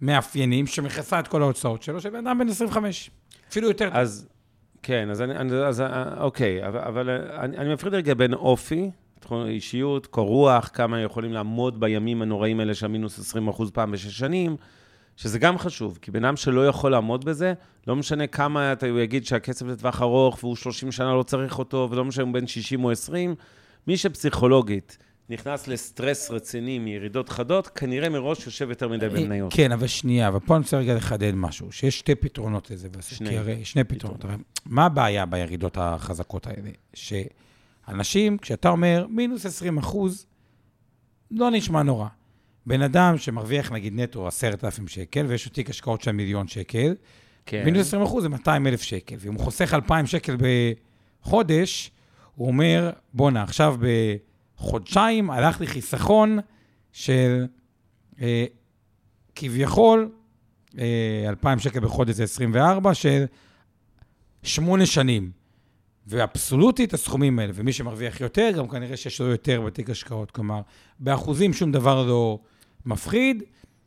[0.00, 3.10] מאפיינים שמכסה את כל ההוצאות שלו, של בן אדם בן 25.
[3.50, 3.90] אפילו יותר.
[3.92, 4.28] אז,
[4.82, 8.90] כן, אז, אני, אז אה, אוקיי, אבל, אבל אה, אני, אני מפריד רגע בין אופי,
[9.32, 14.18] אישיות, קור רוח, כמה יכולים לעמוד בימים הנוראים האלה של מינוס 20 אחוז פעם בשש
[14.18, 14.56] שנים,
[15.16, 17.54] שזה גם חשוב, כי בן אדם שלא יכול לעמוד בזה,
[17.86, 21.88] לא משנה כמה אתה, הוא יגיד שהכסף לטווח ארוך והוא 30 שנה לא צריך אותו,
[21.90, 23.34] ולא משנה אם הוא בן 60 או 20,
[23.86, 24.98] מי שפסיכולוגית
[25.30, 29.52] נכנס לסטרס רציני מירידות חדות, כנראה מראש יושב יותר מדי במניות.
[29.54, 32.88] כן, אבל שנייה, אבל פה אני רוצה רגע לחדד משהו, שיש שתי פתרונות לזה.
[33.00, 33.38] שני.
[33.38, 34.24] הרי, שני פתרונות.
[34.24, 34.34] הרי,
[34.66, 36.70] מה הבעיה בירידות החזקות האלה?
[36.94, 40.26] שאנשים, כשאתה אומר מינוס 20 אחוז,
[41.30, 42.08] לא נשמע נורא.
[42.66, 46.94] בן אדם שמרוויח נגיד נטו 10,000 שקל, ויש לו תיק השקעות של מיליון שקל,
[47.46, 47.64] כן.
[47.64, 49.16] מינוס 20 אחוז זה 200 אלף שקל.
[49.18, 50.36] ואם הוא חוסך 2,000 שקל
[51.22, 51.90] בחודש,
[52.34, 53.76] הוא אומר, בואנה, עכשיו
[54.58, 56.38] בחודשיים הלך לי חיסכון
[56.92, 57.46] של
[58.20, 58.44] אה,
[59.34, 60.10] כביכול,
[60.78, 63.24] אה, 2,000 שקל בחודש זה 24, של
[64.42, 65.30] שמונה שנים,
[66.06, 70.30] ואבסולוטית הסכומים האלה, ומי שמרוויח יותר, גם כנראה שיש לו יותר בתיק השקעות.
[70.30, 70.60] כלומר,
[70.98, 72.38] באחוזים שום דבר לא
[72.86, 73.42] מפחיד,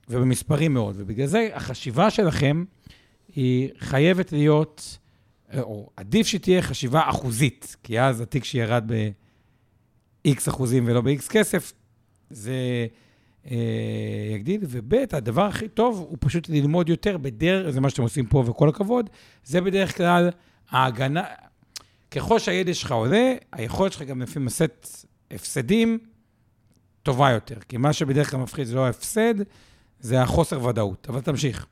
[0.09, 0.95] ובמספרים מאוד.
[0.97, 2.63] ובגלל זה החשיבה שלכם
[3.35, 4.97] היא חייבת להיות,
[5.57, 8.91] או עדיף שתהיה חשיבה אחוזית, כי אז התיק שירד
[10.25, 11.73] ב-X אחוזים ולא ב-X כסף,
[12.29, 12.53] זה
[13.51, 13.57] אה,
[14.35, 14.61] יגדיל.
[14.63, 18.69] וב', הדבר הכי טוב הוא פשוט ללמוד יותר בדרך, זה מה שאתם עושים פה וכל
[18.69, 19.09] הכבוד,
[19.43, 20.29] זה בדרך כלל
[20.69, 21.23] ההגנה,
[22.11, 24.87] ככל שהידע שלך עולה, היכולת שלך גם לפעמים לשאת
[25.31, 25.99] הפסדים
[27.03, 27.59] טובה יותר.
[27.69, 29.33] כי מה שבדרך כלל מפחיד זה לא ההפסד,
[29.99, 31.07] זה החוסר ודאות.
[31.09, 31.65] אבל תמשיך.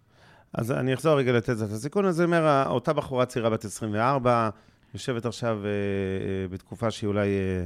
[0.53, 2.05] אז אני אחזור רגע לתזת הסיכון.
[2.05, 4.49] אני אומר, אותה בחורה צעירה בת 24,
[4.93, 7.65] יושבת עכשיו אה, אה, בתקופה שהיא אולי אה,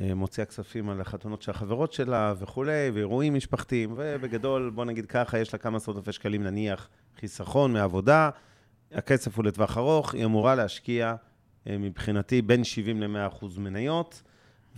[0.00, 5.52] מוציאה כספים על החתונות של החברות שלה וכולי, ואירועים משפחתיים, ובגדול, בוא נגיד ככה, יש
[5.52, 6.88] לה כמה עשרות אלפי שקלים נניח
[7.20, 8.30] חיסכון מעבודה,
[8.92, 11.14] הכסף הוא לטווח ארוך, היא אמורה להשקיע
[11.66, 14.22] אה, מבחינתי בין 70 ל-100 אחוז מניות,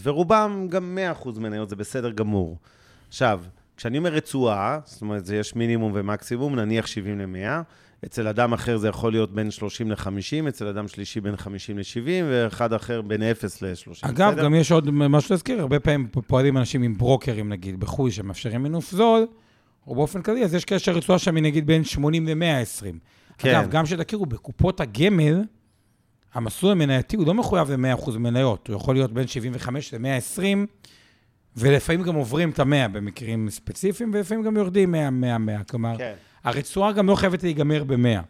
[0.03, 2.59] ורובם גם 100 אחוז מניות, זה בסדר גמור.
[3.09, 3.41] עכשיו,
[3.77, 7.63] כשאני אומר רצועה, זאת אומרת, יש מינימום ומקסימום, נניח 70 ל-100,
[8.05, 12.09] אצל אדם אחר זה יכול להיות בין 30 ל-50, אצל אדם שלישי בין 50 ל-70,
[12.31, 14.09] ואחד אחר בין 0 ל-30.
[14.09, 18.63] אגב, גם יש עוד משהו להזכיר, הרבה פעמים פועלים אנשים עם ברוקרים, נגיד, בחו"ל, שמאפשרים
[18.63, 19.27] מינוף זול,
[19.87, 22.85] או באופן כללי, אז יש כאלה שהרצועה שם היא נגיד בין 80 ל-120.
[23.39, 23.55] כן.
[23.55, 25.43] אגב, גם שתכירו, בקופות הגמל,
[26.35, 30.43] המסלול המנייתי הוא לא מחויב ל-100% מניות, הוא יכול להיות בין 75 ל-120,
[31.57, 35.65] ולפעמים גם עוברים את ה-100 במקרים ספציפיים, ולפעמים גם יורדים 100, 100, 100.
[35.65, 36.15] כלומר, כן.
[36.45, 38.23] הרצועה גם לא חייבת להיגמר ב-100.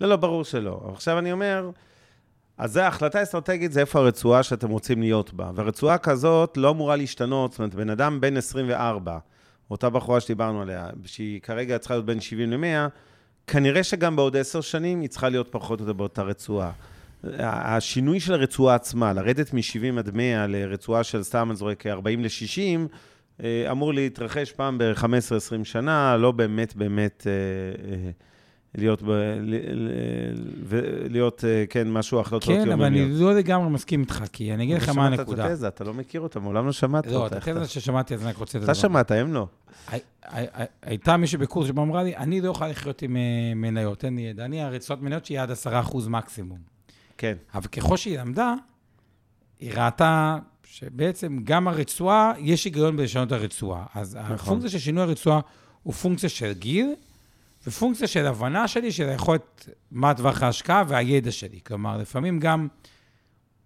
[0.00, 0.90] לא, לא, ברור שלא.
[0.94, 1.70] עכשיו אני אומר,
[2.58, 5.50] אז זה ההחלטה האסטרטגית, זה איפה הרצועה שאתם רוצים להיות בה.
[5.54, 9.18] והרצועה כזאת לא אמורה להשתנות, זאת אומרת, בן אדם בן 24,
[9.70, 12.88] אותה בחורה שדיברנו עליה, שהיא כרגע צריכה להיות בין 70 ל-100,
[13.46, 16.70] כנראה שגם בעוד עשר שנים היא צריכה להיות פחות או יותר באותה רצועה.
[17.38, 22.96] השינוי של הרצועה עצמה, לרדת מ-70 עד 100 לרצועה של סתם, אני זורק 40 ל-60,
[23.70, 25.04] אמור להתרחש פעם ב-15-20
[25.64, 27.32] שנה, לא באמת באמת אה,
[27.92, 28.10] אה,
[28.74, 29.10] להיות, ב,
[31.10, 32.78] להיות, אה, כן, משהו החלטות כן, יומיומיות.
[32.78, 35.30] אבל אני לא לגמרי מסכים איתך, כי אני אגיד לך מה הנקודה.
[35.30, 37.36] לא שמעת את התזה, אתה לא מכיר אותה, מעולם לא שמעת לא, אותה.
[37.38, 38.58] את התזה ששמעתי, אז אני רק רוצה...
[38.58, 39.46] אתה שמעת, הם לא.
[39.88, 43.22] הי- הי- הי- הייתה מישהי בקורס שבא אמרה לי, אני לא יכולה לחיות עם אה,
[43.54, 44.44] מניות, אין לי ידע.
[44.44, 46.58] אני, הרצועות מניות שיהיה עד 10% מקסימום.
[47.18, 47.34] כן.
[47.54, 48.54] אבל ככל שהיא למדה,
[49.60, 50.38] היא ראתה
[50.72, 53.84] שבעצם גם הרצועה, יש היגיון בלשנות את הרצועה.
[53.94, 54.34] אז נכון.
[54.34, 55.40] הפונקציה של שינוי הרצועה
[55.82, 56.94] הוא פונקציה של גיל,
[57.66, 61.60] ופונקציה של הבנה שלי, של היכולת, מה טווח ההשקעה והידע שלי.
[61.66, 62.68] כלומר, לפעמים גם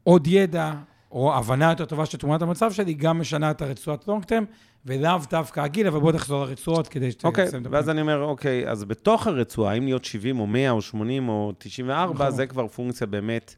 [0.03, 0.73] עוד ידע,
[1.12, 4.45] או הבנה יותר טובה של תמונת המצב שלי, גם משנה את הרצועת לונג טרם,
[4.87, 7.66] ולאו דווקא הגיל, אבל בואו נחזור לרצועות כדי שתסיים אוקיי, את הפרק.
[7.71, 11.53] ואז אני אומר, אוקיי, אז בתוך הרצועה, האם להיות 70 או 100 או 80 או
[11.59, 12.31] 94, נכון.
[12.37, 13.55] זה כבר פונקציה באמת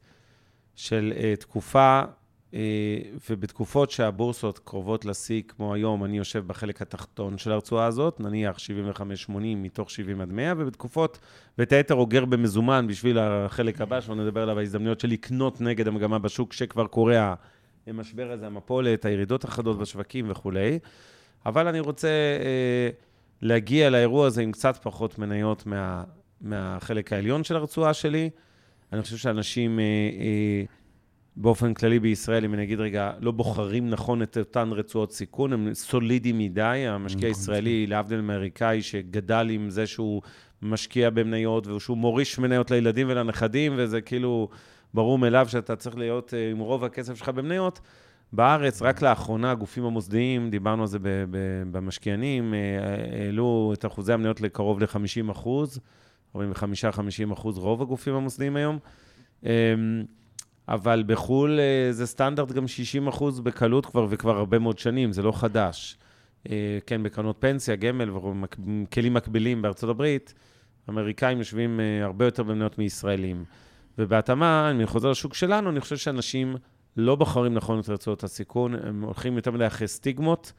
[0.74, 2.02] של uh, תקופה,
[3.30, 9.30] ובתקופות שהבורסות קרובות לשיא, כמו היום, אני יושב בחלק התחתון של הרצועה הזאת, נניח 75-80
[9.56, 11.18] מתוך 70 עד 100, ובתקופות,
[11.58, 16.18] ואת היתר אוגר במזומן בשביל החלק הבא, שלא נדבר עליו, ההזדמנויות של לקנות נגד המגמה
[16.18, 17.34] בשוק, שכבר קורה
[17.87, 20.78] המשבר הזה, המפולת, הירידות החדות בשווקים וכולי.
[21.46, 22.88] אבל אני רוצה אה,
[23.42, 26.04] להגיע לאירוע הזה עם קצת פחות מניות מה,
[26.40, 28.30] מהחלק העליון של הרצועה שלי.
[28.92, 30.62] אני חושב שאנשים אה, אה,
[31.40, 35.74] באופן כללי בישראל, אם אני אגיד רגע, לא בוחרים נכון את אותן רצועות סיכון, הם
[35.74, 36.85] סולידיים מדי.
[36.88, 40.22] המשקיע נכון, הישראלי, להבדיל מאמריקאי, שגדל עם זה שהוא
[40.62, 44.48] משקיע במניות, ושהוא מוריש מניות לילדים ולנכדים, וזה כאילו
[44.94, 47.81] ברור מאליו שאתה צריך להיות אה, עם רוב הכסף שלך במניות.
[48.33, 54.12] בארץ, רק לאחרונה, הגופים המוסדיים, דיברנו על זה ב- ב- במשקיענים, אה, העלו את אחוזי
[54.12, 55.81] המניות לקרוב ל-50 אחוז,
[56.37, 56.40] 45-50
[57.33, 58.79] אחוז רוב הגופים המוסדיים היום.
[60.68, 65.22] אבל בחו"ל אה, זה סטנדרט גם 60 אחוז בקלות כבר, וכבר הרבה מאוד שנים, זה
[65.22, 65.98] לא חדש.
[66.50, 70.35] אה, כן, בקרנות פנסיה, גמל וכלים מקבילים בארצות הברית,
[70.88, 73.44] אמריקאים יושבים אה, הרבה יותר במניות מישראלים.
[73.98, 76.57] ובהתאמה, אני חוזר לשוק שלנו, אני חושב שאנשים
[76.96, 80.52] לא בוחרים נכון את רצועות הסיכון, הם הולכים יותר מדי אחרי סטיגמות,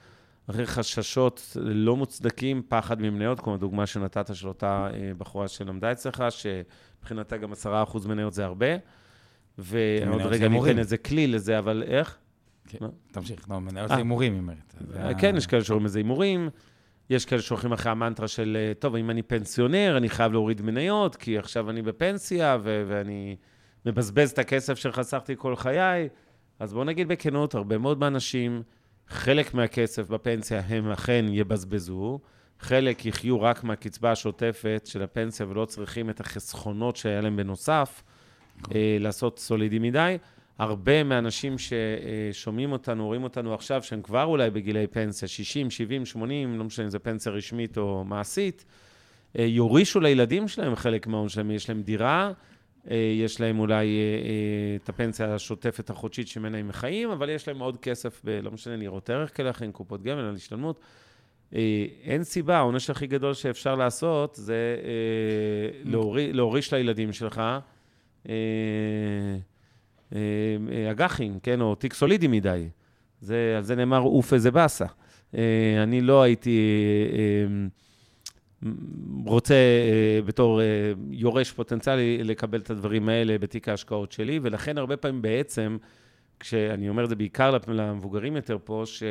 [0.50, 7.38] אחרי חששות לא מוצדקים, פחד ממניות, כמו הדוגמה שנתת של אותה בחורה שלמדה אצלך, שמבחינתה
[7.38, 8.67] גם 10% מניות זה הרבה.
[9.60, 10.48] ועוד רגע.
[10.63, 12.17] אתן איזה כלי לזה, אבל איך?
[12.67, 12.78] כן,
[13.12, 13.95] תמשיך, לא, מניות אה.
[13.95, 14.76] זה הימורים, היא אומרת.
[14.88, 16.50] זה ה- כן, יש כאלה שאומרים איזה הימורים,
[17.10, 21.15] יש כאלה שהולכים אחרי המנטרה של, אה, טוב, אם אני פנסיונר, אני חייב להוריד מניות,
[21.15, 23.36] כי עכשיו אני בפנסיה, ו- ואני
[23.86, 26.10] מבזבז את הכסף שחסכתי כל חיי.
[26.60, 28.62] אז בואו נגיד בכנות, הרבה מאוד מהאנשים,
[29.08, 32.19] חלק מהכסף בפנסיה הם אכן יבזבזו,
[32.60, 38.04] חלק יחיו רק מהקצבה השוטפת של הפנסיה ולא צריכים את החסכונות שהיה להם בנוסף.
[38.76, 40.17] אה, לעשות סולידי מדי.
[40.60, 46.60] הרבה מהאנשים ששומעים אותנו, רואים אותנו עכשיו, שהם כבר אולי בגילי פנסיה, 60, 70, 80,
[46.60, 48.65] לא משנה אם זה פנסיה רשמית או מעשית,
[49.38, 52.32] אה, יורישו לילדים שלהם חלק מההון שלהם, יש להם דירה,
[52.91, 57.60] אה, יש להם אולי אה, את הפנסיה השוטפת החודשית שממנה הם חיים, אבל יש להם
[57.60, 60.80] עוד כסף, ב, לא משנה, ניירות ערך כאלה אחרים, קופות גמל, על השתלמות.
[62.04, 64.76] אין סיבה, העונש הכי גדול שאפשר לעשות זה
[65.84, 67.41] להורי, להוריש לילדים שלך
[70.91, 72.69] אג"חים, כן, או תיק סולידי מדי.
[73.21, 74.86] זה, על זה נאמר אוף איזה באסה.
[75.36, 76.60] אה, אני לא הייתי
[77.13, 78.71] אה, אה,
[79.25, 80.65] רוצה אה, בתור אה,
[81.12, 85.77] יורש פוטנציאלי לקבל את הדברים האלה בתיק ההשקעות שלי, ולכן הרבה פעמים בעצם,
[86.39, 89.03] כשאני אומר את זה בעיקר למבוגרים יותר פה, ש...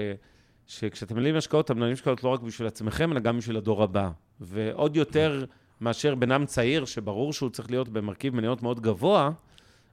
[0.66, 4.10] שכשאתם מנהלים השקעות, אתם מנהלים השקעות לא רק בשביל עצמכם, אלא גם בשביל הדור הבא.
[4.40, 5.44] ועוד יותר
[5.80, 9.30] מאשר אדם צעיר, שברור שהוא צריך להיות במרכיב מניות מאוד גבוה,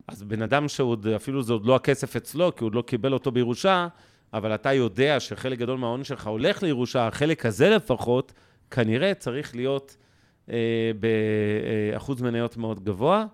[0.07, 3.13] אז בן אדם שעוד, אפילו זה עוד לא הכסף אצלו, כי הוא עוד לא קיבל
[3.13, 3.87] אותו בירושה,
[4.33, 8.33] אבל אתה יודע שחלק גדול מההון שלך הולך לירושה, החלק הזה לפחות,
[8.71, 9.97] כנראה צריך להיות
[10.49, 13.25] אה, באחוז מניות מאוד גבוה.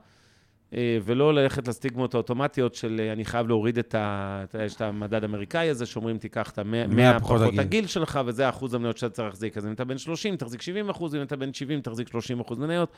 [0.73, 4.43] אה, ולא ללכת לסטיגמות האוטומטיות של אה, אני חייב להוריד את ה...
[4.65, 7.59] יש את המדד האמריקאי הזה, שאומרים תיקח את ה-100 פחות הגיל.
[7.59, 9.57] הגיל שלך, וזה האחוז המניות שאתה צריך להחזיק.
[9.57, 12.59] אז אם אתה בן 30, תחזיק 70 אחוז, אם אתה בן 70, תחזיק 30 אחוז
[12.59, 12.91] מניות.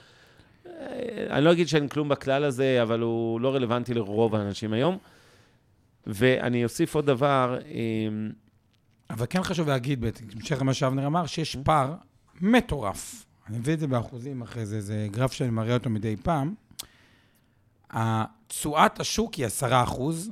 [0.65, 0.71] אה,
[1.29, 4.97] אני לא אגיד שאין כלום בכלל הזה, אבל הוא לא רלוונטי לרוב האנשים היום.
[6.07, 7.57] ואני אוסיף עוד דבר.
[9.09, 11.93] אבל כן חשוב להגיד, בהמשך למה שאבנר אמר, שיש פער
[12.41, 13.25] מטורף.
[13.47, 16.53] אני מביא את זה באחוזים אחרי זה, זה גרף שאני מראה אותו מדי פעם.
[18.47, 20.31] תשואת השוק היא 10 אחוז,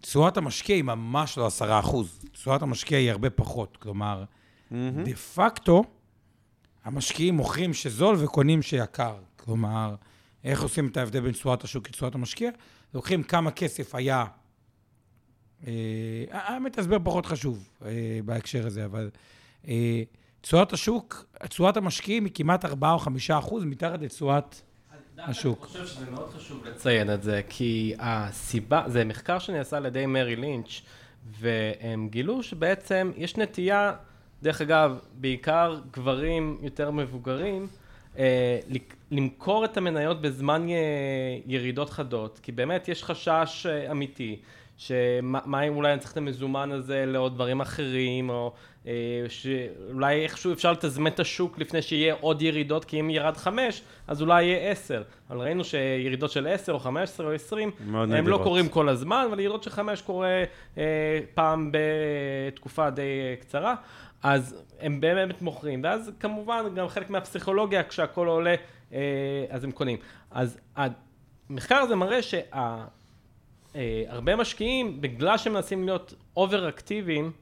[0.00, 2.24] תשואת המשקיע היא ממש לא 10 אחוז.
[2.32, 3.76] תשואת המשקיע היא הרבה פחות.
[3.76, 4.74] כלומר, mm-hmm.
[5.04, 5.84] דה פקטו,
[6.84, 9.16] המשקיעים מוכרים שזול וקונים שיקר.
[9.36, 9.94] כלומר,
[10.44, 12.50] איך עושים את ההבדל בין תשואת השוק לתשואת המשקיע?
[12.94, 14.24] לוקחים כמה כסף היה...
[15.66, 17.90] אה, האמת, הסבר פחות חשוב אה,
[18.24, 19.10] בהקשר הזה, אבל
[19.68, 20.02] אה,
[20.40, 24.60] תשואת השוק, תשואת המשקיעים היא כמעט 4 או 5 אחוז מתחת לתשואת
[25.18, 25.58] השוק.
[25.62, 30.06] אני חושב שזה מאוד חשוב לציין את זה, כי הסיבה, זה מחקר שנעשה על ידי
[30.06, 30.80] מרי לינץ',
[31.40, 33.92] והם גילו שבעצם יש נטייה,
[34.42, 37.66] דרך אגב, בעיקר גברים יותר מבוגרים,
[38.18, 38.58] אה,
[39.10, 40.74] למכור את המניות בזמן אה,
[41.46, 44.36] ירידות חדות, כי באמת יש חשש אה, אמיתי.
[44.76, 48.52] שמה אם אולי אני צריך את המזומן הזה לעוד דברים אחרים, או
[48.86, 48.92] אה,
[49.28, 54.22] שאולי איכשהו אפשר לתזמן את השוק לפני שיהיה עוד ירידות, כי אם ירד חמש, אז
[54.22, 55.02] אולי יהיה עשר.
[55.30, 58.28] אבל ראינו שירידות של עשר או חמש עשרה או עשרים, הם נדירות.
[58.28, 60.44] לא קורים כל הזמן, אבל ירידות של חמש קורה
[60.78, 63.74] אה, פעם בתקופה די אה, קצרה.
[64.22, 68.54] אז הם באמת מוכרים, ואז כמובן גם חלק מהפסיכולוגיה, כשהכול עולה,
[68.92, 68.98] אה,
[69.50, 69.98] אז הם קונים.
[70.30, 72.84] אז המחקר הזה מראה שה...
[73.76, 77.32] אה, הרבה משקיעים, בגלל שהם מנסים להיות over אקטיביים,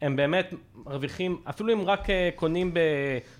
[0.00, 2.74] הם באמת מרוויחים, אפילו אם רק אה, קונים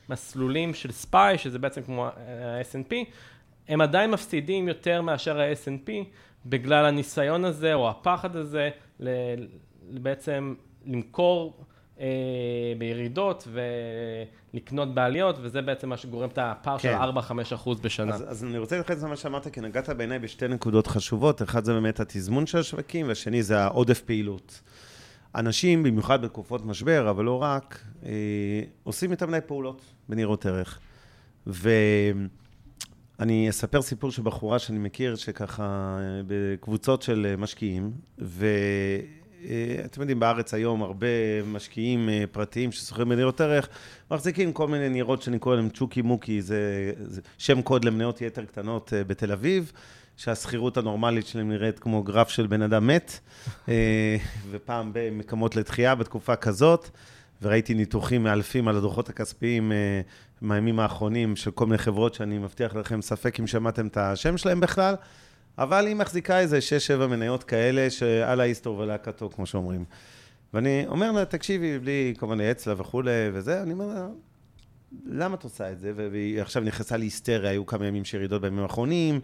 [0.09, 2.95] במסלולים של SPY, שזה בעצם כמו ה-S&P,
[3.69, 5.91] הם עדיין מפסידים יותר מאשר ה-S&P,
[6.47, 8.71] בגלל הניסיון הזה או הפחד הזה,
[9.91, 10.55] בעצם
[10.87, 11.76] למכור אה,
[12.79, 13.49] בירידות
[14.53, 16.99] ולקנות בעליות, וזה בעצם מה שגורם את הפער כן.
[17.03, 17.19] של
[17.51, 18.15] 4-5 אחוז בשנה.
[18.15, 21.43] אז, אז אני רוצה להתייחס למה שאמרת, כי נגעת בעיניי בשתי נקודות חשובות.
[21.43, 24.61] אחד זה באמת התזמון של השווקים, והשני זה העודף פעילות.
[25.35, 28.11] אנשים, במיוחד בתקופות משבר, אבל לא רק, אה,
[28.83, 30.81] עושים יותר מדי פעולות בניירות ערך.
[31.47, 32.29] ואני
[33.51, 38.47] אספר סיפור של בחורה שאני מכיר, שככה, אה, בקבוצות של משקיעים, ו...
[39.51, 41.07] אה, אתם יודעים, בארץ היום הרבה
[41.47, 43.69] משקיעים אה, פרטיים ששוכרים בניירות ערך,
[44.11, 48.45] מחזיקים כל מיני ניירות שאני קורא להם צ'וקי מוקי, זה, זה שם קוד למניות יתר
[48.45, 49.73] קטנות אה, בתל אביב,
[50.17, 53.21] שהשכירות הנורמלית שלהם נראית כמו גרף של בן אדם מת,
[54.51, 56.91] ופעם במקומות לתחייה בתקופה כזאת,
[57.43, 59.73] וראיתי ניתוחים מאלפים על הדוחות הכספיים
[60.41, 64.61] מהימים האחרונים של כל מיני חברות שאני מבטיח לכם, ספק אם שמעתם את השם שלהם
[64.61, 64.95] בכלל.
[65.59, 66.59] אבל היא מחזיקה איזה
[67.03, 69.85] 6-7 מניות כאלה, שעל האיסטור ולהקתו, כמו שאומרים.
[70.55, 74.09] ואני אומר לה, תקשיבי, בלי כמובן לייעץ לה וכולי, וזה, אני אומר לה,
[75.07, 75.93] למה את עושה את זה?
[75.97, 79.21] והיא עכשיו נכנסה להיסטריה, היו כמה ימים של ירידות בימים האחרונים.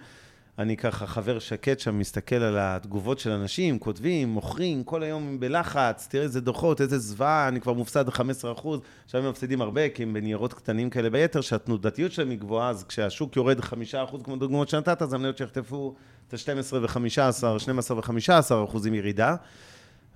[0.59, 6.07] אני ככה חבר שקט שם, מסתכל על התגובות של אנשים, כותבים, מוכרים, כל היום בלחץ,
[6.11, 10.03] תראה איזה דוחות, איזה זוועה, אני כבר מופסד 15 אחוז, עכשיו הם מפסידים הרבה, כי
[10.03, 14.37] הם בניירות קטנים כאלה ביתר, שהתנודתיות שלהם היא גבוהה, אז כשהשוק יורד 5 אחוז, כמו
[14.37, 15.95] דוגמאות שנתת, אז המניות שיחטפו
[16.29, 19.37] את ה-12 ו-15, 12 ו-15 אחוזים ירידה.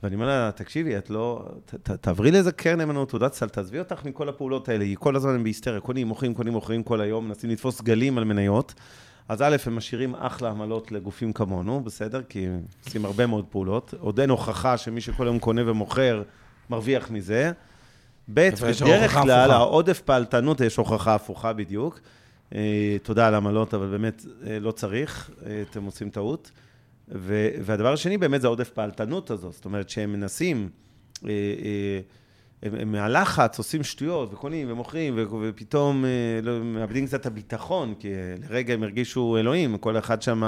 [0.02, 1.48] ואני אומר לה, תקשיבי, את לא...
[1.64, 5.16] ת, ת, תעברי לאיזה קרן נאמנות, תעודת סל, תעזבי אותך מכל הפעולות האלה, היא כל
[5.16, 8.74] הזמן בהיסטריה, קונים, מוכרים, קונים, מוכרים כל היום, מנסים לתפוס גלים על מניות.
[9.28, 12.22] אז א', הם משאירים אחלה עמלות לגופים כמונו, בסדר?
[12.22, 13.94] כי הם עושים הרבה מאוד פעולות.
[14.00, 16.22] עוד אין הוכחה שמי שכל היום קונה ומוכר,
[16.70, 17.52] מרוויח מזה.
[18.34, 18.48] ב',
[18.80, 19.50] בדרך כלל.
[19.50, 22.00] העודף פעלתנות, יש הוכחה הפוכה בדיוק.
[22.54, 26.50] אה, תודה על העמלות, אבל באמת אה, לא צריך, אה, אתם עושים טעות.
[27.08, 30.68] והדבר השני באמת זה העודף פעלתנות הזאת, זאת אומרת שהם מנסים,
[32.62, 36.10] הם, מהלחץ עושים שטויות וקונים ומוכרים ופתאום אה,
[36.42, 40.42] לא, מאבדים קצת את הביטחון, כי אה, לרגע הם הרגישו אלוהים, כל אחד שם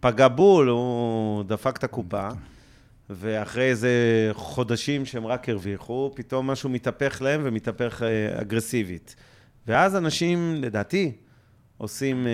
[0.00, 2.28] פגע בול, הוא דפק את הקופה.
[3.10, 3.90] ואחרי איזה
[4.32, 9.16] חודשים שהם רק הרוויחו, פתאום משהו מתהפך להם ומתהפך אה, אגרסיבית.
[9.66, 11.12] ואז אנשים, לדעתי,
[11.78, 12.26] עושים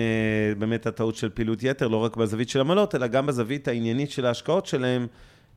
[0.57, 4.25] באמת הטעות של פעילות יתר, לא רק בזווית של עמלות, אלא גם בזווית העניינית של
[4.25, 5.07] ההשקעות שלהם,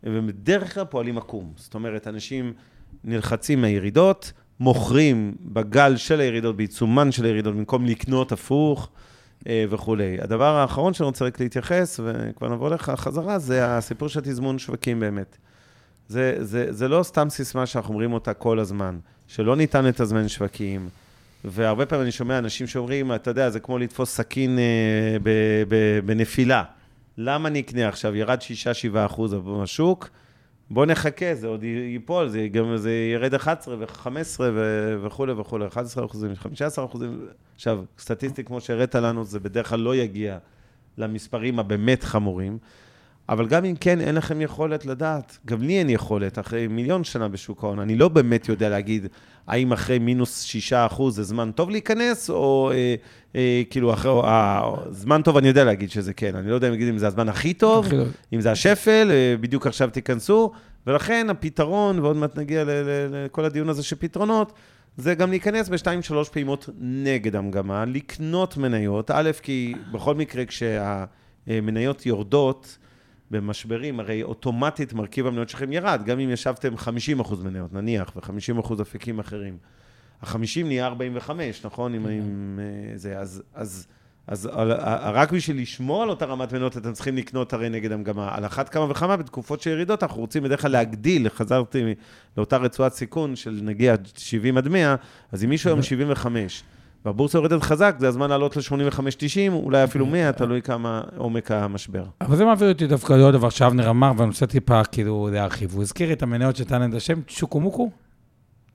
[0.03, 1.53] ובדרך כלל פועלים עקום.
[1.57, 2.53] זאת אומרת, אנשים
[3.05, 8.89] נלחצים מהירידות, מוכרים בגל של הירידות, בעיצומן של הירידות, במקום לקנות הפוך
[9.49, 10.17] אה, וכולי.
[10.21, 15.01] הדבר האחרון שאני רוצה רק להתייחס, וכבר נבוא לך חזרה, זה הסיפור של תזמון שווקים
[15.01, 15.37] באמת.
[16.09, 20.89] זה, זה, זה לא סתם סיסמה שאנחנו אומרים אותה כל הזמן, שלא ניתן לתזמן שווקים.
[21.45, 25.17] והרבה פעמים אני שומע אנשים שאומרים, אתה יודע, זה כמו לתפוס סכין אה,
[26.05, 26.63] בנפילה.
[27.19, 28.17] למה אני אקנה עכשיו?
[28.17, 28.39] ירד
[28.93, 30.11] 6-7 אחוז בשוק,
[30.71, 34.41] בוא נחכה, זה עוד ייפול, זה, גם, זה ירד 11 ו-15
[35.03, 37.27] וכולי וכולי, 11 אחוזים, 15 אחוזים.
[37.55, 40.39] עכשיו, סטטיסטית, כמו שהראית לנו, זה בדרך כלל לא יגיע
[40.99, 42.59] למספרים הבאמת חמורים.
[43.29, 45.39] אבל גם אם כן, אין לכם יכולת לדעת.
[45.47, 47.79] גם לי אין יכולת, אחרי מיליון שנה בשוק ההון.
[47.79, 49.07] אני לא באמת יודע להגיד
[49.47, 52.95] האם אחרי מינוס שישה אחוז זה זמן טוב להיכנס, או אה,
[53.37, 54.11] אה, כאילו אחרי...
[54.25, 56.37] אה, זמן טוב אני יודע להגיד שזה כן.
[56.37, 57.97] אני לא יודע להגיד אם זה הזמן הכי טוב, הכי.
[58.33, 60.53] אם זה השפל, אה, בדיוק עכשיו תיכנסו.
[60.87, 62.65] ולכן הפתרון, ועוד מעט נגיע
[63.11, 64.53] לכל הדיון הזה של פתרונות,
[64.97, 69.11] זה גם להיכנס בשתיים, שלוש פעימות נגד המגמה, לקנות מניות.
[69.15, 72.79] א', כי בכל מקרה כשהמניות יורדות,
[73.31, 79.19] במשברים, הרי אוטומטית מרכיב המניות שלכם ירד, גם אם ישבתם 50% מניות, נניח, ו-50% אפיקים
[79.19, 79.59] אחרים.
[80.23, 81.95] ה-50 נהיה 45, נכון?
[81.95, 83.87] אם, אם אה, זה, אז, אז,
[84.27, 84.73] אז על,
[85.15, 88.35] רק בשביל לשמור על אותה רמת מניות, אתם צריכים לקנות הרי נגד המגמה.
[88.35, 91.95] על אחת כמה וכמה, בתקופות של ירידות, אנחנו רוצים בדרך כלל להגדיל, חזרתי
[92.37, 94.97] לאותה רצועת סיכון של נגיע 70 עד 100,
[95.33, 96.63] אז אם מישהו היום 75,
[97.07, 102.05] והבורסה יורדת חזק, זה הזמן לעלות ל-85-90, אולי אפילו 100, תלוי כמה עומק המשבר.
[102.21, 105.75] אבל זה מעביר אותי דווקא לעוד דבר שאבנר אמר, ואני רוצה טיפה כאילו להרחיב.
[105.75, 107.91] הוא הזכיר את המניות שנתן את השם, צ'וקומוקו?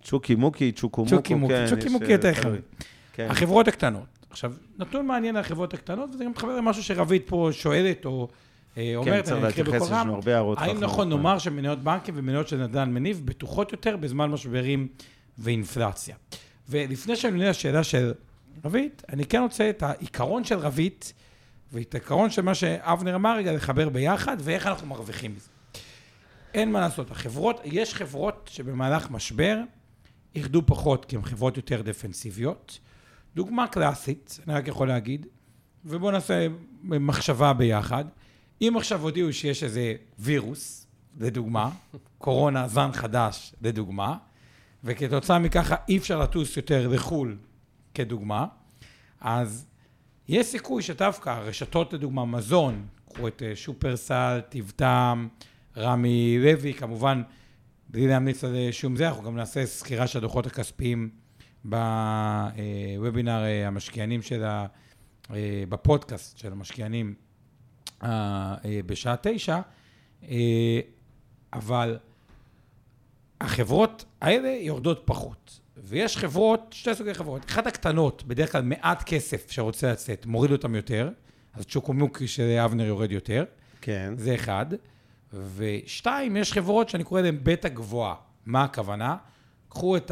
[0.04, 2.34] צ'וקי מוקי, צ'וקו מוקו, כן, צ'וקי מוקי אה, יותר.
[2.34, 2.62] חריג.
[3.14, 3.28] כן.
[3.30, 4.04] החברות הקטנות.
[4.30, 8.28] עכשיו, נתון מעניין על החברות הקטנות, וזה גם מתחבר למשהו שרבית פה שואלת, או
[8.78, 10.10] אה, כן, אומרת, צריך אני אקריא יש רם.
[10.58, 10.80] האם.
[10.80, 14.88] נכון נאמר שמניות בנקים ומניות של נדל"ן מניב בטוחות יותר בזמן משברים
[15.38, 16.16] ואינפלציה?
[16.72, 18.14] ולפני שאני עונה לשאלה של
[18.66, 21.14] רבית, אני כן רוצה את העיקרון של רבית,
[21.72, 25.50] ואת העיקרון של מה שאבנר אמר רגע, לחבר ביחד, ואיך אנחנו מרוויחים מזה.
[26.54, 29.58] אין מה לעשות, החברות, יש חברות שבמהלך משבר
[30.36, 32.80] ירדו פחות, כי הן חברות יותר דפנסיביות.
[33.36, 35.26] דוגמה קלאסית, אני רק יכול להגיד,
[35.86, 36.48] ובואו נעשה
[36.84, 38.06] מחשבה ביחד.
[38.62, 40.88] אם עכשיו הודיעו שיש איזה וירוס,
[41.20, 41.70] לדוגמה,
[42.18, 44.18] קורונה, זן חדש, לדוגמה,
[44.84, 47.38] וכתוצאה מככה אי אפשר לטוס יותר לחו"ל,
[47.94, 48.46] כדוגמה,
[49.22, 49.68] אז
[50.28, 55.28] יש סיכוי שדווקא הרשתות, לדוגמה, מזון, קחו את אה, שופרסל, טיבטם,
[55.78, 57.22] רמי לוי, כמובן,
[57.90, 61.10] בלי להמליץ על אה, שום זה, אנחנו גם נעשה סקירה של הדוחות הכספיים
[61.66, 64.66] בוובינר אה, המשקיענים של ה...
[65.70, 67.14] בפודקאסט של המשקיענים
[68.86, 69.60] בשעה תשע,
[71.54, 71.98] אבל
[73.42, 75.60] החברות האלה יורדות פחות.
[75.84, 77.46] ויש חברות, שתי סוגי חברות.
[77.46, 81.10] אחת הקטנות, בדרך כלל מעט כסף שרוצה לצאת, מוריד אותם יותר,
[81.54, 83.44] אז צ'וקומוקי של אבנר יורד יותר,
[83.82, 84.14] כן.
[84.18, 84.66] זה אחד.
[85.56, 88.16] ושתיים, יש חברות שאני קורא להן בטא גבוהה.
[88.46, 89.16] מה הכוונה?
[89.70, 90.12] קחו את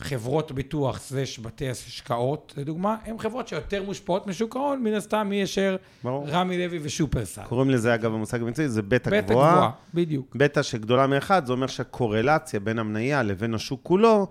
[0.00, 5.36] החברות ביטוח סלש בתי השקעות, לדוגמה, הן חברות שיותר מושפעות משוק ההון, מן הסתם מי
[5.36, 5.76] ישר.
[6.04, 7.42] רמי לוי ושופרסל.
[7.48, 9.52] קוראים לזה, אגב, המושג המקצועי, זה בטא בטא גבוהה.
[9.52, 10.36] גבוהה, בדיוק.
[10.36, 14.26] בטא שגדולה מאחד, זה אומר שהקורלציה בין המניה לבין השוק כולו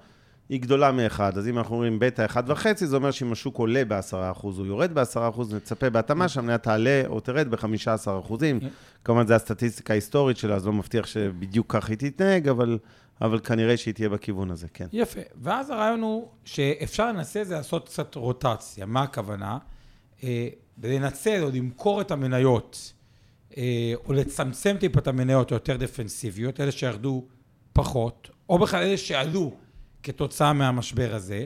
[0.50, 1.38] היא גדולה מאחד.
[1.38, 4.94] אז אם אנחנו אומרים בטא אחד וחצי, זה אומר שאם השוק עולה ב-10%, הוא יורד
[4.94, 8.34] ב-10%, נצפה בהתאמה שהמניה תעלה או תרד ב-15%.
[9.04, 12.78] כמובן, זו הסטטיסטיקה ההיסטורית שלה, אז לא מבטיח שבדיוק כך היא תתנהג, אבל,
[13.22, 14.88] אבל כנראה שהיא תהיה בכיוון הזה, כן.
[14.92, 15.20] יפה.
[15.42, 18.86] ואז הרעיון הוא שאפשר לנסה זה לעשות קצת רוטציה.
[18.86, 19.58] מה הכוונה?
[20.24, 20.48] אה,
[20.84, 22.94] לנצל או למכור את המניות,
[23.58, 27.26] אה, או לצמצם טיפה את המניות היותר דפנסיביות, אלה שירדו
[27.74, 29.54] פחות, או בכלל אלה שעלו
[30.04, 31.46] כתוצאה מהמשבר הזה,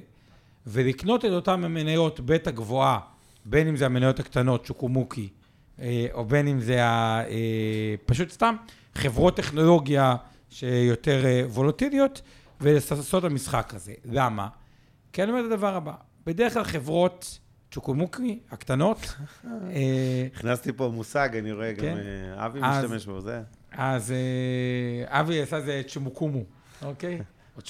[0.67, 2.99] ולקנות את אותן המניות בטא גבוהה
[3.45, 5.29] בין אם זה המניות הקטנות, צ'וקומוקי,
[5.81, 6.79] אה, או בין אם זה
[8.05, 8.55] פשוט סתם
[8.95, 10.15] חברות טכנולוגיה
[10.49, 12.21] שיותר אה, וולוטיליות,
[12.61, 13.93] ולעשות את המשחק הזה.
[14.05, 14.47] למה?
[15.13, 15.93] כי אני אומר את הדבר הבא,
[16.25, 17.39] בדרך כלל חברות
[17.71, 18.97] צ'וקומוקי, הקטנות,
[19.45, 21.97] אה, הכנסתי פה מושג, אני רואה גם כן.
[22.37, 23.41] אה, אבי משתמש בו, זה.
[23.71, 24.13] אז
[25.05, 26.43] אבי עשה זה צ'ומוקומו,
[26.81, 27.19] אוקיי?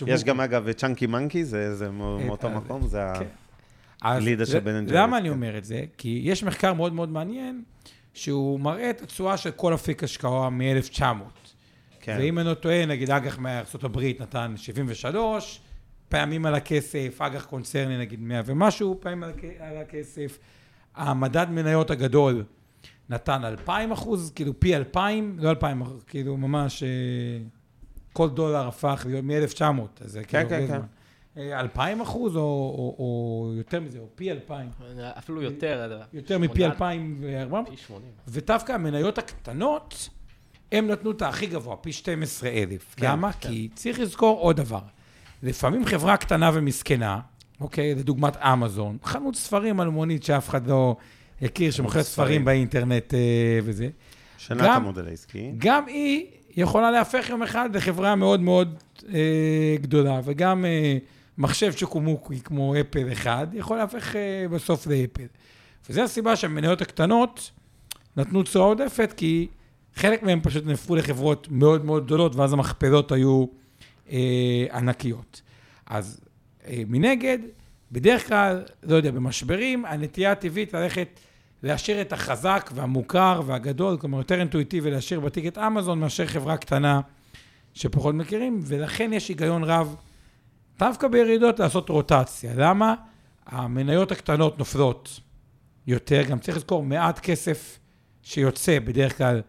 [0.08, 3.02] יש גם, אגב, צ'אנקי מנקי, זה זה מאו- מאותו מקום, זה.
[3.20, 3.26] כן.
[4.02, 5.34] אז גלידה של בן ג'ריס, למה אני כן.
[5.36, 5.84] אומר את זה?
[5.98, 7.64] כי יש מחקר מאוד מאוד מעניין,
[8.14, 11.04] שהוא מראה את התשואה של כל אפיק השקעה מ-1900.
[12.00, 12.18] כן.
[12.20, 15.62] ואם אני לא טועה, נגיד אג"ח מארה"ב נתן 73
[16.10, 20.40] פעמים על הכסף, אג"ח קונצרני נגיד 100 ומשהו פעמים על הכ- על הכסף.
[20.96, 22.44] המדד מניות הגדול
[23.10, 26.88] נתן 2,000 אחוז, כאילו פי 2,000, לא 2,000, כאילו ממש אה,
[28.14, 29.64] כל דולר הפך להיות מ-1900,
[30.02, 30.78] אז זה כאילו כן, הרבה כן.
[30.78, 30.86] זמן.
[31.38, 34.70] אה, 2,000 אחוז או, או, או יותר מזה, או פי 2,000,
[35.18, 36.00] אפילו יותר.
[36.14, 37.70] יותר מפי שמונה- 2,400.
[37.70, 38.12] פי 80.
[38.28, 40.10] ודווקא המניות הקטנות,
[40.72, 42.86] הם נתנו את הכי גבוה, פי 12,000.
[42.96, 43.32] כן, למה?
[43.34, 43.50] כן.
[43.50, 44.80] כי צריך לזכור עוד דבר.
[45.44, 47.20] לפעמים חברה קטנה ומסכנה,
[47.62, 50.96] אוקיי, לדוגמת אמזון, חנות ספרים אלמונית שאף אחד לא
[51.42, 52.26] הכיר, שמוכרת ספרים.
[52.28, 53.20] ספרים באינטרנט אה,
[53.64, 53.90] וזה,
[54.38, 55.52] שנת גם- המודל העסקי.
[55.58, 56.26] גם היא
[56.58, 58.76] יכולה להפך יום אחד לחברה מאוד מאוד
[59.14, 59.20] אה,
[59.82, 60.98] גדולה, וגם אה,
[61.38, 65.24] מחשב צ'וקומוקי כמו אפל אחד, יכול להפך אה, בסוף לאפל.
[65.90, 67.52] וזו הסיבה שהמניות הקטנות
[68.18, 69.48] נתנו תשואה עודפת, כי
[70.00, 73.46] חלק מהם פשוט נהפכו לחברות מאוד מאוד גדולות, ואז המכפלות היו
[74.12, 75.42] אה, ענקיות.
[75.86, 76.20] אז
[76.68, 77.38] אה, מנגד,
[77.92, 81.20] בדרך כלל, לא יודע, במשברים, הנטייה הטבעית ללכת
[81.64, 87.02] להשאיר את החזק והמוכר והגדול, כלומר יותר אינטואיטיבי להשאיר בתיק את אמזון מאשר חברה קטנה
[87.74, 89.96] שפחות מכירים, ולכן יש היגיון רב
[90.80, 92.54] דווקא בירידות לעשות רוטציה.
[92.56, 92.96] למה?
[93.46, 95.20] המניות הקטנות נופלות
[95.88, 97.80] יותר, גם צריך לזכור, מעט כסף
[98.24, 99.42] שיוצא בדרך כלל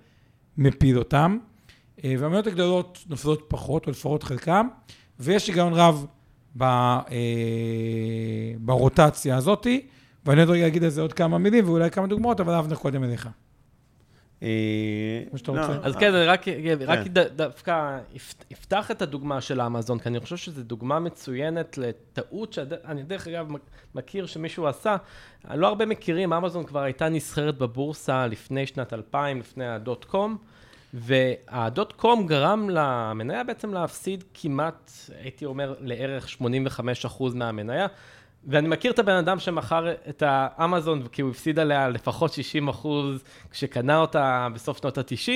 [0.58, 1.38] מפיל אותם,
[2.04, 4.68] אה, והמניות הגדולות נופלות פחות, או לפחות חלקם,
[5.20, 6.06] ויש היגיון רב
[6.56, 7.04] ב, אה,
[8.58, 9.86] ברוטציה הזאתי,
[10.26, 13.04] ואני עוד רגע אגיד על זה עוד כמה מילים ואולי כמה דוגמאות, אבל אבנר קודם
[13.04, 13.26] אליך.
[13.26, 14.29] אה, מה שאתה לא, רוצה.
[15.82, 16.44] אז כן, אני רק,
[16.86, 17.12] רק כן.
[17.12, 22.52] ד- דווקא אפ- אפתח את הדוגמה של אמזון, כי אני חושב שזו דוגמה מצוינת לטעות
[22.52, 23.46] שאני דרך אגב
[23.94, 24.96] מכיר שמישהו עשה.
[25.54, 30.36] לא הרבה מכירים, אמזון כבר הייתה נסחרת בבורסה לפני שנת 2000, לפני הדוט קום,
[30.94, 34.90] והדוט קום גרם למניה בעצם להפסיד כמעט,
[35.22, 36.42] הייתי אומר, לערך 85%
[37.34, 37.86] מהמניה.
[38.44, 43.24] ואני מכיר את הבן אדם שמכר את האמזון, כי הוא הפסיד עליה לפחות 60 אחוז
[43.50, 45.32] כשקנה אותה בסוף שנות ה-90,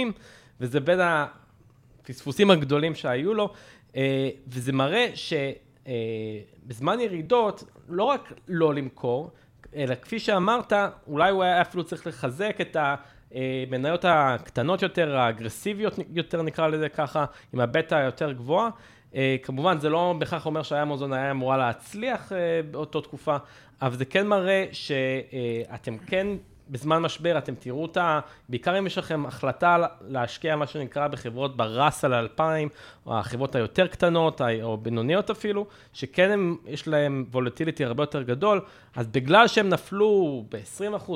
[0.60, 3.52] וזה בין הפספוסים הגדולים שהיו לו,
[3.96, 9.30] אה, וזה מראה שבזמן ירידות, לא רק לא למכור,
[9.76, 10.72] אלא כפי שאמרת,
[11.06, 17.24] אולי הוא היה אפילו צריך לחזק את המניות הקטנות יותר, האגרסיביות יותר, נקרא לזה ככה,
[17.52, 18.70] עם הבטא היותר גבוהה.
[19.14, 23.36] אה, כמובן, זה לא בהכרח אומר שהאמזון היה אמורה להצליח אה, באותו תקופה,
[23.82, 26.26] אבל זה כן מראה שאתם כן,
[26.70, 28.20] בזמן משבר, אתם תראו את ה...
[28.48, 29.76] בעיקר אם יש לכם החלטה
[30.08, 32.68] להשקיע, מה שנקרא, בחברות בראסל 2000,
[33.06, 38.60] או החברות היותר קטנות, או בינוניות אפילו, שכן הם, יש להם וולטיליטי הרבה יותר גדול,
[38.96, 41.10] אז בגלל שהם נפלו ב-20%,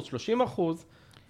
[0.57, 0.61] 30%,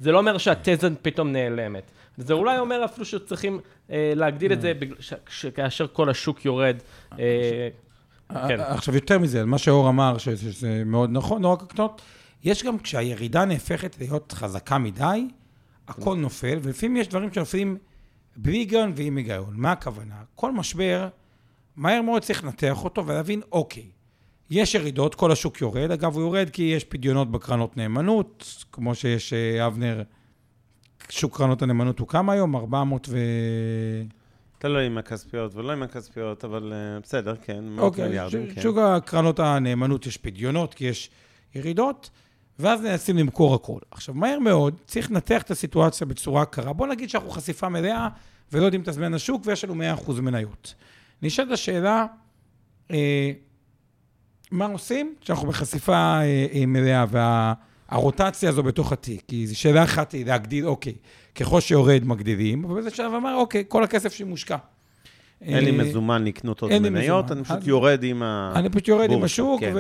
[0.01, 1.91] זה לא אומר שהתזה פתאום נעלמת.
[2.19, 3.61] זה אולי אומר אפילו שצריכים
[3.91, 6.77] אה, להגדיל את זה בגלל ש- ש- כאשר כל השוק יורד.
[7.19, 7.69] אה,
[8.49, 8.61] כן.
[8.61, 12.03] עכשיו, יותר מזה, מה שאור אמר, ש- שזה מאוד נכון, לא רק הקטנות,
[12.45, 15.29] יש גם כשהירידה נהפכת להיות חזקה מדי,
[15.89, 17.77] הכל נופל, ולפעמים יש דברים שנופלים
[18.37, 19.53] בלי היגיון ועם היגיון.
[19.57, 20.15] מה הכוונה?
[20.35, 21.09] כל משבר,
[21.77, 23.85] מהר מאוד צריך לנתח אותו ולהבין, אוקיי,
[24.51, 25.91] יש ירידות, כל השוק יורד.
[25.91, 30.03] אגב, הוא יורד כי יש פדיונות בקרנות נאמנות, כמו שיש, אה, אבנר,
[31.09, 32.57] שוק קרנות הנאמנות הוא כמה היום?
[32.57, 33.19] 400 ו...
[34.59, 38.61] תלוי עם הכספיות ולא עם הכספיות, אבל אה, בסדר, כן, מאות אוקיי, מיליארדים, ש- כן.
[38.61, 41.11] שוק הקרנות הנאמנות יש פדיונות, כי יש
[41.55, 42.11] ירידות,
[42.59, 43.79] ואז ננסים למכור הכל.
[43.91, 46.73] עכשיו, מהר מאוד, צריך לנתח את הסיטואציה בצורה קרה.
[46.73, 48.09] בוא נגיד שאנחנו חשיפה מלאה
[48.53, 49.75] ולא יודעים את הזמן השוק, ויש לנו
[50.09, 50.75] 100% מניות.
[51.23, 52.07] נשאלת השאלה,
[52.91, 53.31] אה,
[54.51, 57.05] מה עושים כשאנחנו בחשיפה אה, אה, מלאה,
[57.91, 59.23] והרוטציה הזו בתוך התיק?
[59.29, 60.95] כי זו שאלה אחת היא להגדיל, אוקיי,
[61.35, 64.57] ככל שיורד מגדילים, אבל זה שלב אמר, אוקיי, כל הכסף שמושקע.
[65.43, 67.33] אין לי אה, מזומן לקנות עוד מניות.
[67.33, 68.53] אני פשוט יורד עם ה...
[68.57, 69.73] אני פשוט יורד עם השוק, כן.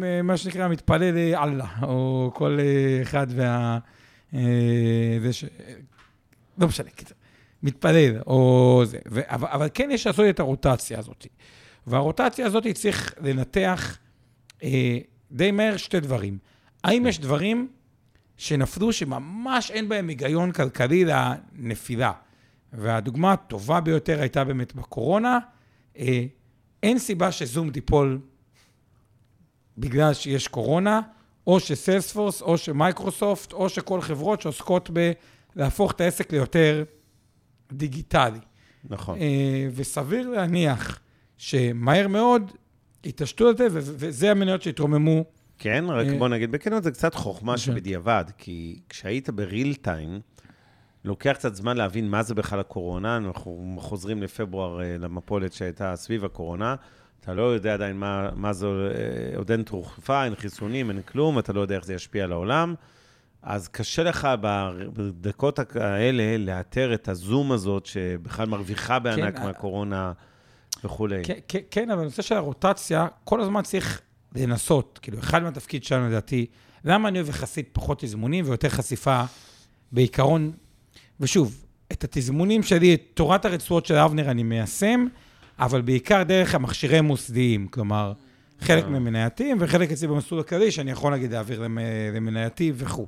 [0.00, 3.78] ומה שנקרא, מתפלל לאללה, או כל אה, אחד וה...
[4.34, 4.40] אה,
[5.22, 5.44] זה ש...
[6.58, 6.88] לא משנה.
[7.62, 8.98] מתפלל, או זה.
[9.26, 11.26] אבל, כן יש לעשות את הרוטציה הזאת.
[11.86, 13.98] והרוטציה הזאת צריך לנתח
[14.62, 14.98] אה,
[15.32, 16.38] די מהר שתי דברים.
[16.84, 17.68] האם יש דברים
[18.36, 22.12] שנפלו, שממש אין בהם היגיון כלכלי לנפילה.
[22.72, 25.38] והדוגמה הטובה ביותר הייתה באמת בקורונה.
[25.98, 26.24] אה,
[26.82, 28.20] אין סיבה שזום תיפול
[29.78, 31.00] בגלל שיש קורונה,
[31.46, 34.90] או שסיילספורס, או שמייקרוסופט, או שכל חברות שעוסקות
[35.56, 36.84] בלהפוך את העסק ליותר
[37.72, 38.38] דיגיטלי.
[38.84, 39.18] נכון.
[39.18, 41.00] אה, וסביר להניח
[41.36, 42.52] שמהר מאוד
[43.04, 45.24] יתעשתו על זה, וזה המניות שהתרוממו.
[45.58, 47.58] כן, רק אה, בוא נגיד בכנות, זה קצת חוכמה כן.
[47.58, 50.20] שבדיעבד, כי כשהיית בריל טיים,
[51.04, 56.24] לוקח קצת זמן להבין מה זה בכלל הקורונה, אנחנו חוזרים לפברואר אה, למפולת שהייתה סביב
[56.24, 56.74] הקורונה,
[57.20, 61.38] אתה לא יודע עדיין מה, מה זה, אה, עוד אין תרופה, אין חיסונים, אין כלום,
[61.38, 62.74] אתה לא יודע איך זה ישפיע על העולם.
[63.42, 64.28] אז קשה לך
[64.96, 70.12] בדקות האלה לאתר את הזום הזאת, שבכלל מרוויחה בענק כן, מהקורונה
[70.84, 71.24] וכולי.
[71.24, 74.02] כן, כן, כן, אבל הנושא של הרוטציה, כל הזמן צריך
[74.46, 74.98] לנסות.
[75.02, 76.46] כאילו, אחד מהתפקיד שלנו, לדעתי,
[76.84, 79.22] למה אני אוהב יחסית פחות תזמונים ויותר חשיפה
[79.92, 80.52] בעיקרון,
[81.20, 85.06] ושוב, את התזמונים שלי, את תורת הרצועות של אבנר אני מיישם,
[85.58, 88.12] אבל בעיקר דרך המכשירי מוסדיים, כלומר,
[88.60, 88.88] חלק אה.
[88.90, 91.78] ממנייתים וחלק אצלי במסלול הכללי, שאני יכול נגיד להעביר למ-
[92.14, 93.06] למנייתי וכו'.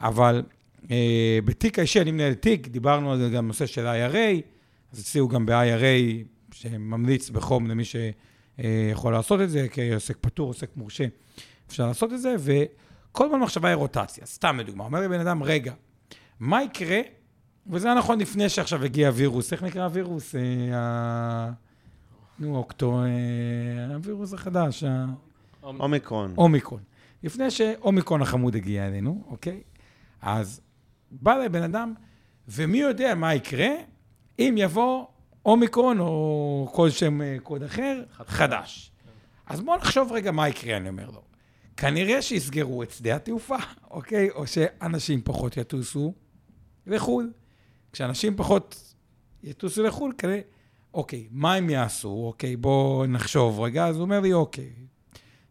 [0.00, 0.42] אבל
[0.90, 4.40] אה, בתיק האישי, אני מנהל תיק, דיברנו על זה גם נושא של IRA,
[4.92, 7.84] אז אצלי הוא גם ב-IRA, שממליץ בחום למי
[8.62, 11.04] שיכול לעשות את זה, כעוסק פטור, עוסק מורשה,
[11.68, 14.26] אפשר לעשות את זה, וכל הזמן מחשבה היא רוטציה.
[14.26, 15.72] סתם לדוגמה, אומר לי בן אדם, רגע,
[16.40, 17.00] מה יקרה,
[17.66, 20.34] וזה היה נכון לפני שעכשיו הגיע הווירוס, איך נקרא הווירוס?
[20.72, 21.50] אה.
[22.38, 25.06] נו, אוקטו, אה, הווירוס החדש, ה...
[25.62, 26.34] אומיקרון.
[26.38, 26.80] אומיקרון.
[27.22, 29.60] לפני שאומיקרון החמוד הגיע אלינו, אוקיי?
[30.22, 30.60] אז
[31.10, 31.94] בא אליי בן אדם,
[32.48, 33.68] ומי יודע מה יקרה
[34.38, 35.06] אם יבוא
[35.46, 38.92] אומיקרון או כל שם אה, קוד אחר, חדש.
[39.46, 41.22] אז בואו נחשוב רגע מה יקרה, אני אומר לו.
[41.76, 43.56] כנראה שיסגרו את שדה התעופה,
[43.90, 44.30] אוקיי?
[44.30, 46.14] או שאנשים פחות יטוסו
[46.86, 47.32] לחו"ל.
[47.92, 48.94] כשאנשים פחות
[49.42, 50.40] יטוסו לחו"ל, כנראה...
[50.94, 52.22] אוקיי, מה הם יעשו?
[52.26, 53.86] אוקיי, בואו נחשוב רגע.
[53.86, 54.72] אז הוא אומר לי, אוקיי,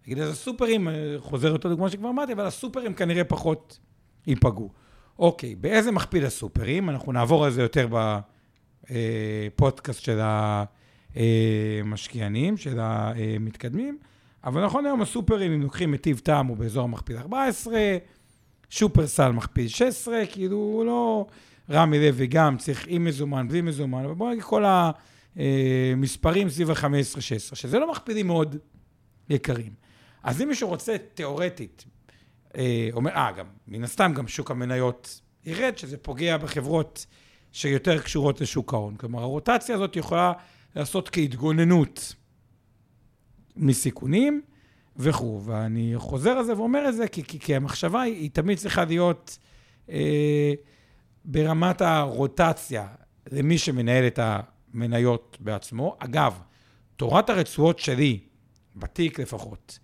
[0.06, 3.80] נגיד, אז הסופרים, אה, חוזר אותו דוגמה שכבר אמרתי, אבל הסופרים כנראה פחות
[4.28, 4.70] ייפגעו.
[5.20, 6.90] אוקיי, באיזה מכפיל הסופרים?
[6.90, 7.88] אנחנו נעבור על זה יותר
[8.90, 10.20] בפודקאסט של
[11.16, 13.98] המשקיענים, של המתקדמים,
[14.44, 17.80] אבל נכון היום הסופרים, אם לוקחים מטיב טעם, הוא באזור המכפיל 14,
[18.70, 21.28] שופרסל מכפיל 16, כאילו הוא לא
[21.70, 24.66] רמי לוי גם צריך עם מזומן, בלי מזומן, אבל בואו נגיד כל
[25.36, 28.56] המספרים סביב ה-15-16, שזה לא מכפילים מאוד
[29.30, 29.74] יקרים.
[30.24, 31.86] אז אם מישהו רוצה תיאורטית,
[32.58, 37.06] אה, אומר, אה, גם, מן הסתם גם שוק המניות ירד, שזה פוגע בחברות
[37.52, 38.96] שיותר קשורות לשוק ההון.
[38.96, 40.34] כלומר, הרוטציה הזאת יכולה
[40.76, 42.16] לעשות כהתגוננות
[43.56, 44.42] מסיכונים
[44.98, 45.42] וכו'.
[45.46, 48.86] ואני חוזר על זה ואומר את זה, כי, כי, כי המחשבה היא, היא תמיד צריכה
[48.86, 49.38] להיות
[49.90, 50.54] אה,
[51.26, 52.88] ברמת הרוטציה
[53.32, 55.96] למי שמנהל את המניות בעצמו.
[56.00, 56.40] אגב,
[56.96, 58.20] תורת הרצועות שלי,
[58.76, 59.80] בתיק לפחות,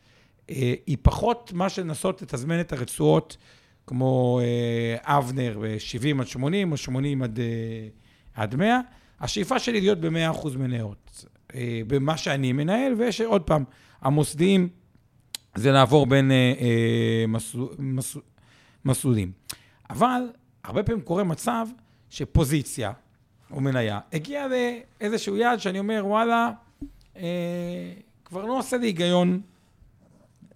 [0.49, 3.37] אה, היא פחות מה לנסות לתזמן את הרצועות,
[3.87, 7.45] כמו אה, אבנר ב-70 עד 80 או 80 עד, אה,
[8.33, 8.79] עד 100.
[9.19, 11.25] השאיפה שלי להיות ב-100% מניות,
[11.55, 13.63] אה, במה שאני מנהל, ויש עוד פעם,
[14.01, 14.69] המוסדיים
[15.55, 18.23] זה לעבור בין אה, אה, מסלול, מסלול,
[18.85, 19.31] מסלולים.
[19.89, 20.21] אבל
[20.63, 21.67] הרבה פעמים קורה מצב
[22.09, 22.91] שפוזיציה
[23.51, 26.51] או מניה הגיעה לאיזשהו יעד שאני אומר, וואלה,
[27.17, 27.23] אה,
[28.25, 29.41] כבר לא עושה לי היגיון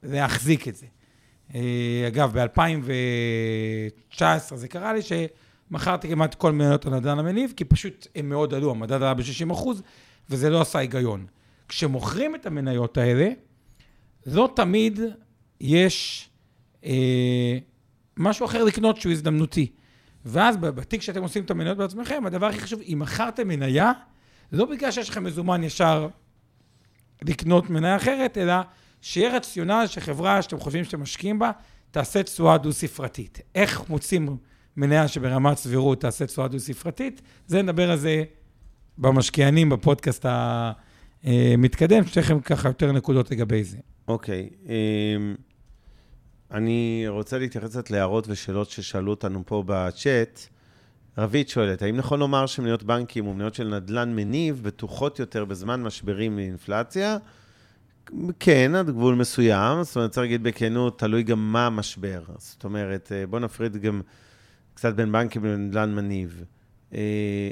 [0.03, 0.86] להחזיק את זה.
[1.55, 8.29] אה, אגב, ב-2019 זה קרה לי שמכרתי כמעט כל מניות הנדל"ן המניב, כי פשוט הם
[8.29, 9.83] מאוד עלו, המדד עלה ב-60 אחוז,
[10.29, 11.25] וזה לא עשה היגיון.
[11.67, 13.29] כשמוכרים את המניות האלה,
[14.25, 14.99] לא תמיד
[15.61, 16.29] יש
[16.85, 17.57] אה,
[18.17, 19.71] משהו אחר לקנות שהוא הזדמנותי.
[20.25, 23.91] ואז בתיק שאתם עושים את המניות בעצמכם, הדבר הכי חשוב, אם מכרתם מניה,
[24.51, 26.07] לא בגלל שיש לכם מזומן ישר
[27.21, 28.53] לקנות מניה אחרת, אלא
[29.01, 31.51] שיהיה רציונל שחברה שאתם חושבים שאתם משקיעים בה,
[31.91, 33.41] תעשה תשואה דו-ספרתית.
[33.55, 34.37] איך מוצאים
[34.77, 37.21] מניה שברמת סבירות תעשה תשואה דו-ספרתית?
[37.47, 38.23] זה נדבר על זה
[38.97, 40.25] במשקיענים, בפודקאסט
[41.23, 43.77] המתקדם, שיש לכם ככה יותר נקודות לגבי זה.
[44.07, 44.49] אוקיי.
[44.65, 45.35] אמ,
[46.51, 50.39] אני רוצה להתייחס קצת להערות ושאלות ששאלו אותנו פה בצ'אט.
[51.17, 56.35] רבית שואלת, האם נכון לומר שמניות בנקים ומניות של נדל"ן מניב בטוחות יותר בזמן משברים
[56.35, 57.17] מאינפלציה?
[58.39, 59.83] כן, עד גבול מסוים.
[59.83, 62.21] זאת אומרת, צריך להגיד בכנות, תלוי גם מה המשבר.
[62.37, 64.01] זאת אומרת, אה, בואו נפריד גם
[64.73, 66.43] קצת בין בנקים לנדל"ן מניב.
[66.93, 67.49] אה,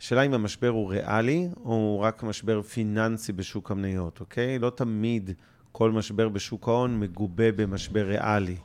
[0.00, 4.58] השאלה אם המשבר הוא ריאלי, או הוא רק משבר פיננסי בשוק המניות, אוקיי?
[4.58, 5.30] לא תמיד
[5.72, 8.56] כל משבר בשוק ההון מגובה במשבר ריאלי.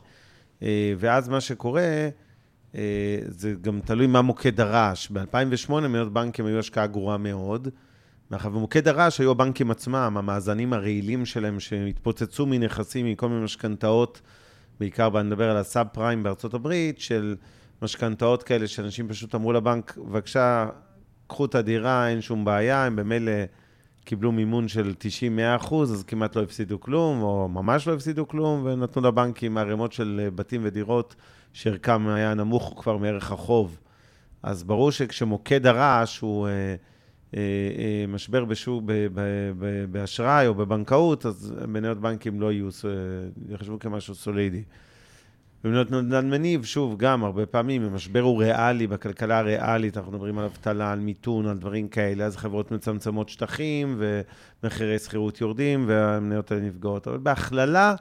[0.63, 2.09] אה, ואז מה שקורה,
[2.75, 5.11] אה, זה גם תלוי מה מוקד הרעש.
[5.11, 7.67] ב-2008 מניות בנקים היו השקעה גרועה מאוד.
[8.31, 14.21] מאחר ומוקד הרעש היו הבנקים עצמם, המאזנים הרעילים שלהם שהתפוצצו מנכסים, מכל מיני משכנתאות,
[14.79, 17.35] בעיקר, אני מדבר על הסאב פריים בארצות הברית, של
[17.81, 20.69] משכנתאות כאלה שאנשים פשוט אמרו לבנק, בבקשה,
[21.27, 23.31] קחו את הדירה, אין שום בעיה, הם במילא
[24.05, 28.61] קיבלו מימון של 90-100 אחוז, אז כמעט לא הפסידו כלום, או ממש לא הפסידו כלום,
[28.65, 31.15] ונתנו לבנקים ערימות של בתים ודירות
[31.53, 33.79] שערכם היה נמוך כבר מערך החוב.
[34.43, 36.75] אז ברור שכשמוקד הרעש הוא אה, אה, אה,
[38.07, 39.21] משבר בשוק, ב, ב,
[39.59, 42.89] ב, באשראי או בבנקאות, אז מניות בנקים לא יהיו, אה,
[43.53, 44.63] יחשבו כמשהו סולידי.
[45.63, 50.45] במניות נדל"ן מניב, שוב, גם הרבה פעמים, המשבר הוא ריאלי, בכלכלה הריאלית, אנחנו מדברים על
[50.45, 54.01] אבטלה, על מיתון, על דברים כאלה, אז חברות מצמצמות שטחים,
[54.63, 57.07] ומחירי שכירות יורדים, והמניות האלה נפגעות.
[57.07, 57.95] אבל בהכללה,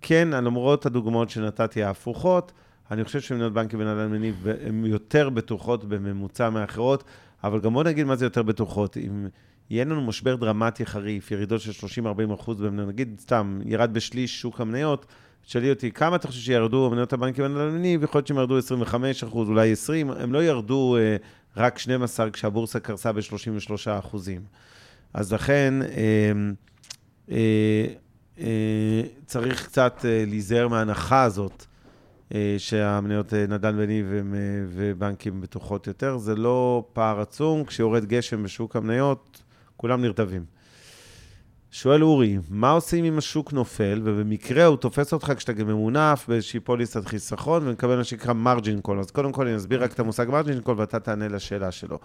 [0.00, 2.52] כן, למרות הדוגמאות שנתתי ההפוכות,
[2.90, 7.04] אני חושב שמניות בנקים ונדל"ן מניב הן יותר בטוחות בממוצע מאחרות,
[7.46, 8.96] אבל גם בוא נגיד מה זה יותר בטוחות.
[8.96, 9.26] אם
[9.70, 11.86] יהיה לנו משבר דרמטי חריף, ירידות של
[12.30, 15.06] 30-40 אחוז נגיד סתם, ירד בשליש שוק המניות,
[15.46, 18.02] תשאלי אותי, כמה אתה חושב שירדו מניות הבנקים הנדל"נים?
[18.02, 21.16] יכול להיות שהם ירדו 25 אחוז, אולי 20, הם לא ירדו אה,
[21.56, 24.40] רק 12 כשהבורסה קרסה ב-33 אחוזים.
[25.14, 26.32] אז לכן, אה,
[27.30, 27.86] אה,
[28.38, 31.66] אה, צריך קצת אה, להיזהר מההנחה הזאת.
[32.34, 34.20] אה, שהמניות אה, נדל"ן וניב אה,
[34.68, 36.18] ובנקים בטוחות יותר.
[36.18, 39.42] זה לא פער עצום, כשיורד גשם בשוק המניות,
[39.76, 40.44] כולם נרטבים.
[41.70, 46.60] שואל אורי, מה עושים אם השוק נופל, ובמקרה הוא תופס אותך כשאתה גם ממונף באיזושהי
[46.60, 49.00] פוליסת חיסכון, ומקבל מה שנקרא margin call.
[49.00, 51.98] אז קודם כל אני אסביר רק את המושג margin call, ואתה תענה לשאלה שלו.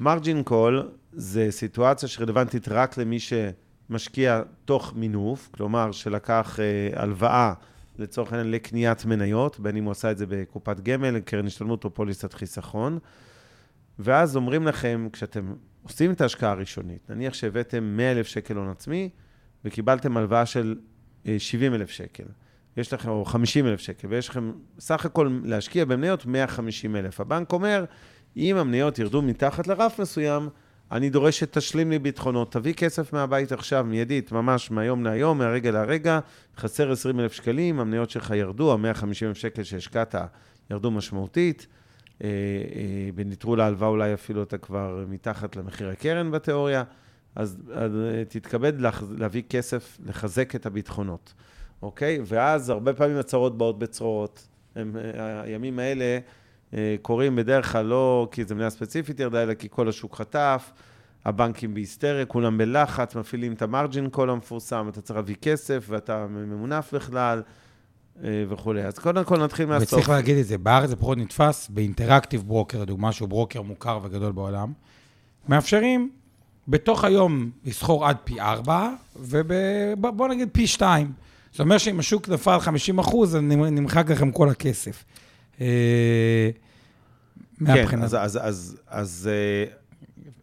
[0.00, 7.52] margin call זה סיטואציה שרלוונטית רק למי שמשקיע תוך מינוף, כלומר שלקח אה, הלוואה
[7.98, 11.94] לצורך העניין לקניית מניות, בין אם הוא עשה את זה בקופת גמל, קרן השתלמות או
[11.94, 12.98] פוליסת חיסכון.
[13.98, 19.08] ואז אומרים לכם, כשאתם עושים את ההשקעה הראשונית, נניח שהבאתם 100,000 שקל הון עצמי,
[19.64, 20.76] וקיבלתם הלוואה של
[21.38, 22.24] 70,000 אה, שקל,
[22.76, 27.20] יש לכם, או 50,000 שקל, ויש לכם סך הכל להשקיע במניות 150,000.
[27.20, 27.84] הבנק אומר,
[28.36, 30.48] אם המניות ירדו מתחת לרף מסוים,
[30.92, 36.20] אני דורש שתשלים לי ביטחונות, תביא כסף מהבית עכשיו, מיידית, ממש מהיום להיום, מהרגע להרגע,
[36.56, 40.14] חסר 20 אלף שקלים, המניות שלך ירדו, ה-150 אלף שקל שהשקעת
[40.70, 41.66] ירדו משמעותית,
[42.24, 46.82] אה, אה, בנטרול ההלוואה אולי אפילו אתה כבר מתחת למחיר הקרן בתיאוריה,
[47.34, 48.72] אז, אז אה, תתכבד
[49.18, 51.34] להביא כסף לחזק את הביטחונות,
[51.82, 52.18] אוקיי?
[52.24, 54.48] ואז הרבה פעמים הצרות באות בצרורות.
[54.76, 54.96] הם,
[55.44, 56.18] הימים האלה...
[56.74, 60.72] אה, קורים בדרך כלל לא כי זו מניה ספציפית ירדה, אלא כי כל השוק חטף,
[61.24, 66.26] הבנקים בהיסטריה, כולם בלחץ, מפעילים את ה margin call המפורסם, אתה צריך להביא כסף ואתה
[66.26, 67.42] ממונף בכלל.
[68.24, 68.82] אה, וכולי.
[68.82, 69.92] אז קודם כל נתחיל מהסוף.
[69.92, 74.32] וצריך להגיד את זה, בארץ זה פחות נתפס, באינטראקטיב ברוקר, לדוגמה, שהוא ברוקר מוכר וגדול
[74.32, 74.72] בעולם,
[75.48, 76.10] מאפשרים
[76.68, 81.12] בתוך היום לסחור עד פי 4, ובוא נגיד פי 2.
[81.50, 85.04] זאת אומרת שאם השוק נפל 50 אחוז, אז נמחק לכם כל הכסף.
[85.62, 86.50] אה,
[87.60, 87.90] מהבחינה.
[87.90, 89.64] כן, אז, אז, אז, אז אה,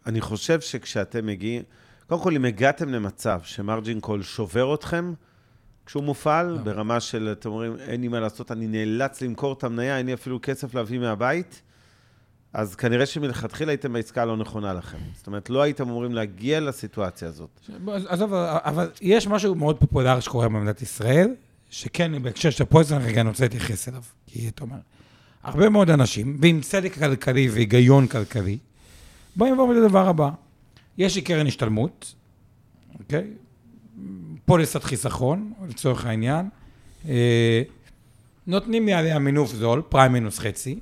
[0.06, 1.62] אני חושב שכשאתם מגיעים,
[2.06, 5.12] קודם כל, אם הגעתם למצב שמרג'ין קול שובר אתכם,
[5.86, 6.58] כשהוא מופעל, לא.
[6.58, 10.14] ברמה של, אתם אומרים, אין לי מה לעשות, אני נאלץ למכור את המניה, אין לי
[10.14, 11.62] אפילו כסף להביא מהבית,
[12.52, 14.98] אז כנראה שמלכתחילה הייתם בעסקה לא נכונה לכם.
[15.16, 17.60] זאת אומרת, לא הייתם אמורים להגיע לסיטואציה הזאת.
[17.86, 21.34] עזוב, אבל יש משהו מאוד פופולרי שקורה במדינת ישראל,
[21.70, 24.02] שכן, בהקשר של פויזן, רגע, אני רוצה להתייחס אליו.
[24.26, 24.76] כי אתה אומר,
[25.42, 28.58] הרבה מאוד אנשים, ועם צדק כלכלי והיגיון כלכלי,
[29.36, 30.30] באים ואומרים את הדבר הבא.
[30.98, 32.14] יש לי קרן השתלמות,
[32.98, 33.24] אוקיי?
[34.44, 36.48] פוליסת חיסכון, לצורך העניין.
[37.08, 37.62] אה,
[38.46, 40.78] נותנים לי עליה מינוף זול, פריים מינוס חצי,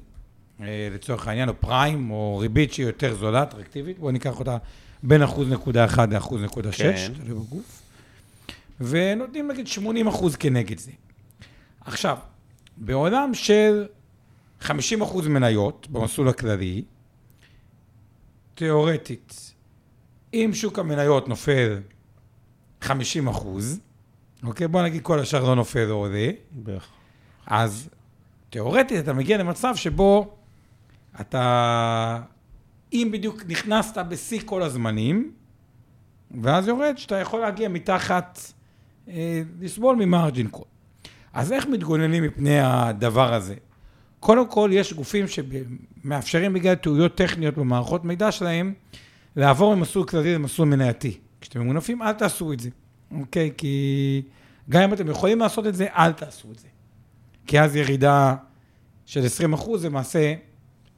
[0.60, 3.98] אה, לצורך העניין, או פריים, או ריבית שהיא יותר זולה, אטרקטיבית.
[3.98, 4.56] בואו ניקח אותה
[5.02, 7.12] בין אחוז נקודה אחד לאחוז נקודה שש, כן.
[7.14, 7.82] תלוי בגוף.
[8.80, 10.90] ונותנים נגיד 80 אחוז כנגד זה.
[11.80, 12.16] עכשיו,
[12.76, 13.86] בעולם של
[14.60, 16.82] 50 אחוז מניות במסלול הכללי,
[18.54, 19.54] תיאורטית,
[20.34, 21.80] אם שוק המניות נופל
[22.80, 23.80] 50 אחוז,
[24.42, 24.68] אוקיי?
[24.68, 26.28] בוא נגיד כל השאר לא נופל או עולה,
[27.46, 27.88] אז
[28.50, 30.36] תיאורטית אתה מגיע למצב שבו
[31.20, 32.20] אתה,
[32.92, 35.32] אם בדיוק נכנסת בשיא כל הזמנים,
[36.42, 38.40] ואז יורד, שאתה יכול להגיע מתחת,
[39.08, 40.64] אה, לסבול ממרג'ין קול.
[41.32, 43.54] אז איך מתגוננים מפני הדבר הזה?
[44.20, 48.74] קודם כל, יש גופים שמאפשרים בגלל טעויות טכניות במערכות מידע שלהם,
[49.36, 51.18] לעבור ממסלול כללי למסלול מנייתי.
[51.40, 52.68] כשאתם ממונפים, אל תעשו את זה,
[53.10, 53.50] אוקיי?
[53.56, 54.22] כי
[54.70, 56.68] גם אם אתם יכולים לעשות את זה, אל תעשו את זה.
[57.46, 58.34] כי אז ירידה
[59.06, 60.34] של 20 אחוז, למעשה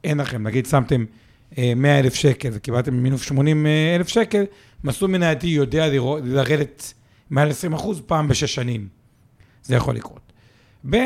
[0.03, 0.47] אין לכם.
[0.47, 1.05] נגיד שמתם
[1.57, 3.65] אה, 100 אלף שקל וקיבלתם מינוף 80
[3.95, 4.43] אלף שקל,
[4.83, 5.87] מסלול מנייתי יודע
[6.23, 6.93] לרדת
[7.29, 8.87] מעל 20 אחוז פעם בשש שנים.
[9.63, 10.31] זה יכול לקרות.
[10.89, 10.97] ב',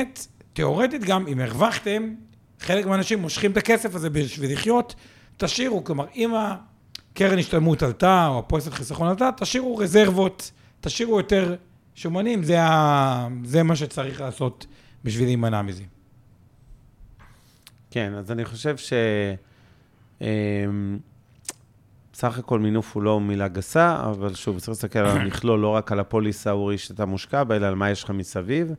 [0.55, 2.13] תיאורטית גם, אם הרווחתם,
[2.59, 4.95] חלק מהאנשים מושכים את הכסף הזה בשביל לחיות,
[5.37, 10.51] תשאירו, כלומר, אם הקרן השתלמות עלתה, או הפוליסת חיסכון עלתה, תשאירו רזרבות,
[10.81, 11.55] תשאירו יותר
[11.95, 13.27] שומנים, זה, ה...
[13.43, 14.65] זה מה שצריך לעשות
[15.03, 15.83] בשביל להימנע מזה.
[17.91, 18.93] כן, אז אני חושב ש...
[20.21, 20.27] אמ,
[22.13, 25.91] בסך הכל מינוף הוא לא מילה גסה, אבל שוב, צריך להסתכל על המכלול, לא רק
[25.91, 28.71] על הפוליסה האורי שאתה מושקע בה, אלא על מה יש לך מסביב.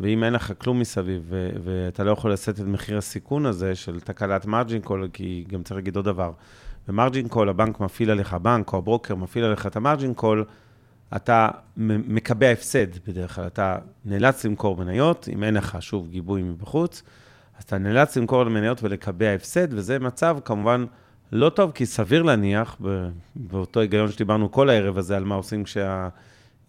[0.00, 4.00] ואם אין לך כלום מסביב, ו- ואתה לא יכול לשאת את מחיר הסיכון הזה של
[4.00, 6.32] תקלת margin call, כי גם צריך להגיד עוד דבר.
[6.88, 10.44] ב margin call, הבנק מפעיל עליך, הבנק או הברוקר מפעיל עליך את ה margin call,
[11.16, 13.46] אתה מקבע הפסד בדרך כלל.
[13.46, 17.02] אתה נאלץ למכור מניות, אם אין לך, שוב, גיבוי מבחוץ,
[17.58, 20.84] אז אתה נאלץ למכור מניות ולקבע הפסד, וזה מצב כמובן
[21.32, 22.76] לא טוב, כי סביר להניח,
[23.36, 25.66] באותו היגיון שדיברנו כל הערב הזה, על מה עושים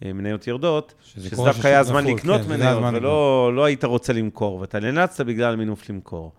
[0.00, 4.60] כשהמניות יורדות, שזה דווקא היה הזמן לקנות כן, מניות, הזמן ולא לא היית רוצה למכור,
[4.60, 6.32] ואתה נאלצת בגלל מינוף למכור.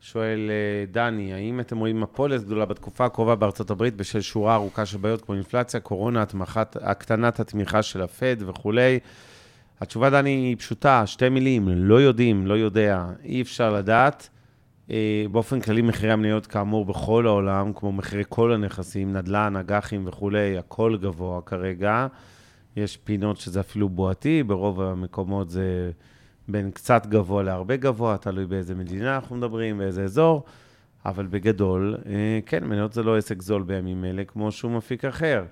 [0.00, 4.86] שואל אה, דני, האם אתם רואים מפולת גדולה בתקופה הקרובה בארצות הברית בשל שורה ארוכה
[4.86, 8.98] של בעיות כמו אינפלציה, קורונה, התמחת, הקטנת התמיכה של הפד וכולי?
[9.80, 14.28] התשובה, דני, היא פשוטה, שתי מילים, לא יודעים, לא יודע, אי אפשר לדעת.
[14.90, 20.58] אה, באופן כללי, מחירי המניות, כאמור, בכל העולם, כמו מחירי כל הנכסים, נדל"ן, אג"חים וכולי,
[20.58, 22.06] הכל גבוה כרגע.
[22.76, 25.90] יש פינות שזה אפילו בועתי, ברוב המקומות זה
[26.48, 30.44] בין קצת גבוה להרבה גבוה, תלוי באיזה מדינה אנחנו מדברים, באיזה אזור,
[31.06, 35.44] אבל בגדול, אה, כן, מניות זה לא עסק זול בימים אלה, כמו שום אפיק אחר.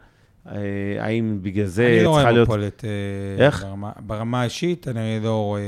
[0.49, 0.55] אה,
[0.99, 2.49] האם בגלל זה אני לא צריכה רואה להיות...
[2.49, 3.63] מפולת אה, איך?
[3.65, 5.61] ברמה, ברמה האישית, אני לא רואה...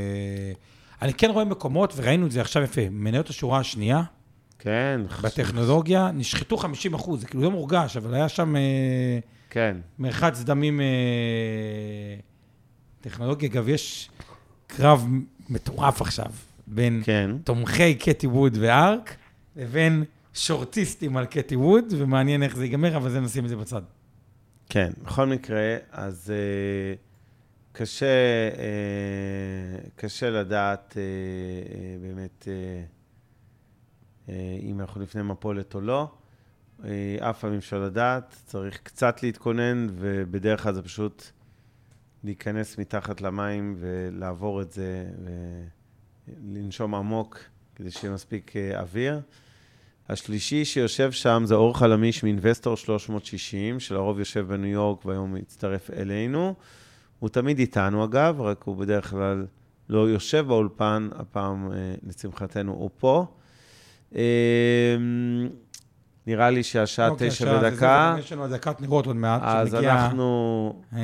[1.03, 4.03] אני כן רואה מקומות, וראינו את זה עכשיו יפה, מניות השורה השנייה,
[4.59, 8.55] כן, בטכנולוגיה, נשחטו 50 אחוז, זה כאילו לא מורגש, אבל היה שם
[9.51, 10.87] כן, מרחץ דמים אה,
[13.01, 13.49] טכנולוגיה.
[13.49, 14.11] אגב, יש
[14.67, 15.09] קרב
[15.49, 16.31] מטורף עכשיו
[16.67, 17.31] בין כן.
[17.45, 19.17] תומכי קטי ווד וארק,
[19.57, 23.83] לבין שורטיסטים על קטי ווד, ומעניין איך זה ייגמר, אבל זה נשים את זה בצד.
[24.69, 26.99] כן, בכל מקרה, אז uh,
[27.73, 28.07] קשה,
[28.53, 34.31] uh, קשה לדעת uh, uh, באמת uh, uh,
[34.63, 36.11] אם אנחנו לפני מפולת או לא.
[36.81, 36.87] Uh,
[37.21, 41.25] אף פעם אי אפשר לדעת, צריך קצת להתכונן, ובדרך כלל זה פשוט
[42.25, 45.07] להיכנס מתחת למים ולעבור את זה
[46.29, 47.39] ולנשום עמוק
[47.75, 49.21] כדי שיהיה מספיק uh, אוויר.
[50.09, 56.55] השלישי שיושב שם זה אור חלמיש מאינבסטור 360, שלרוב יושב בניו יורק והיום הצטרף אלינו.
[57.19, 59.47] הוא תמיד איתנו אגב, רק הוא בדרך כלל
[59.89, 63.27] לא יושב באולפן, הפעם אה, לשמחתנו הוא פה.
[66.29, 69.41] אה, נראה לי שהשעה אוקיי, תשע ודקה, זה, יש לנו דקת נרות עוד מעט.
[69.45, 71.01] אז אנחנו אה,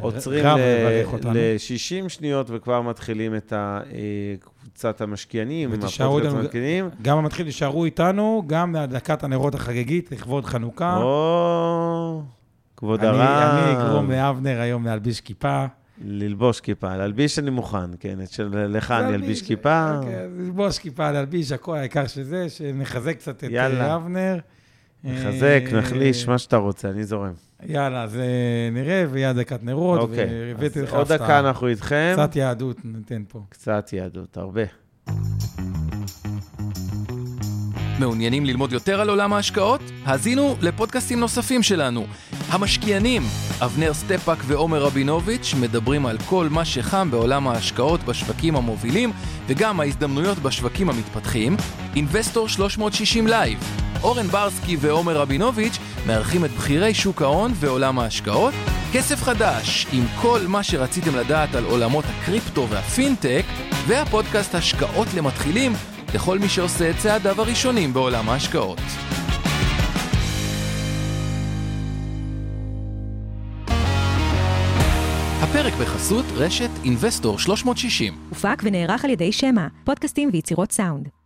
[0.00, 1.32] עוצרים רב לברך אותנו.
[1.32, 3.80] ל-60 שניות וכבר מתחילים את אה,
[4.40, 6.90] קבוצת המשקיענים, עם הפודקאסט המשקיענים.
[7.02, 10.96] גם המתחיל יישארו איתנו, גם להדלקת הנרות החגיגית לכבוד חנוכה.
[10.96, 12.22] או,
[12.76, 13.20] כבוד הרב.
[13.20, 15.66] אני אגרום לאבנר היום להלביש כיפה.
[16.04, 19.96] ללבוש כיפה, להלביש אני מוכן, כן, את של לך אני אלביש להלביש, כיפה.
[19.96, 23.86] אוקיי, ללבוש כיפה, להלביש, הכל העיקר שזה, שנחזק קצת את יאללה.
[23.86, 24.38] אה, אבנר.
[25.04, 27.32] נחזק, אה, נחליש, מה שאתה רוצה, אני זורם.
[27.66, 32.12] יאללה, אז אה, נראה, ויהיה הדלקת נרות, אוקיי, והבאתי לך עוד דקה אנחנו איתכם.
[32.12, 33.40] קצת יהדות ניתן פה.
[33.48, 34.62] קצת יהדות, הרבה.
[37.98, 39.80] מעוניינים ללמוד יותר על עולם ההשקעות?
[40.04, 42.06] האזינו לפודקאסטים נוספים שלנו.
[42.48, 43.22] המשקיענים,
[43.60, 49.12] אבנר סטפק ועומר רבינוביץ' מדברים על כל מה שחם בעולם ההשקעות בשווקים המובילים
[49.46, 51.56] וגם ההזדמנויות בשווקים המתפתחים.
[51.96, 53.58] Investor 360 Live.
[54.02, 58.54] אורן ברסקי ועומר רבינוביץ' מארחים את בכירי שוק ההון ועולם ההשקעות.
[58.92, 63.44] כסף חדש, עם כל מה שרציתם לדעת על עולמות הקריפטו והפינטק,
[63.86, 65.72] והפודקאסט השקעות למתחילים
[66.14, 68.78] לכל מי שעושה את צעדיו הראשונים בעולם ההשקעות.
[75.42, 78.14] הפרק בחסות רשת אינבסטור 360.
[78.28, 81.17] הופק ונערך על ידי שמע, פודקאסטים ויצירות סאונד.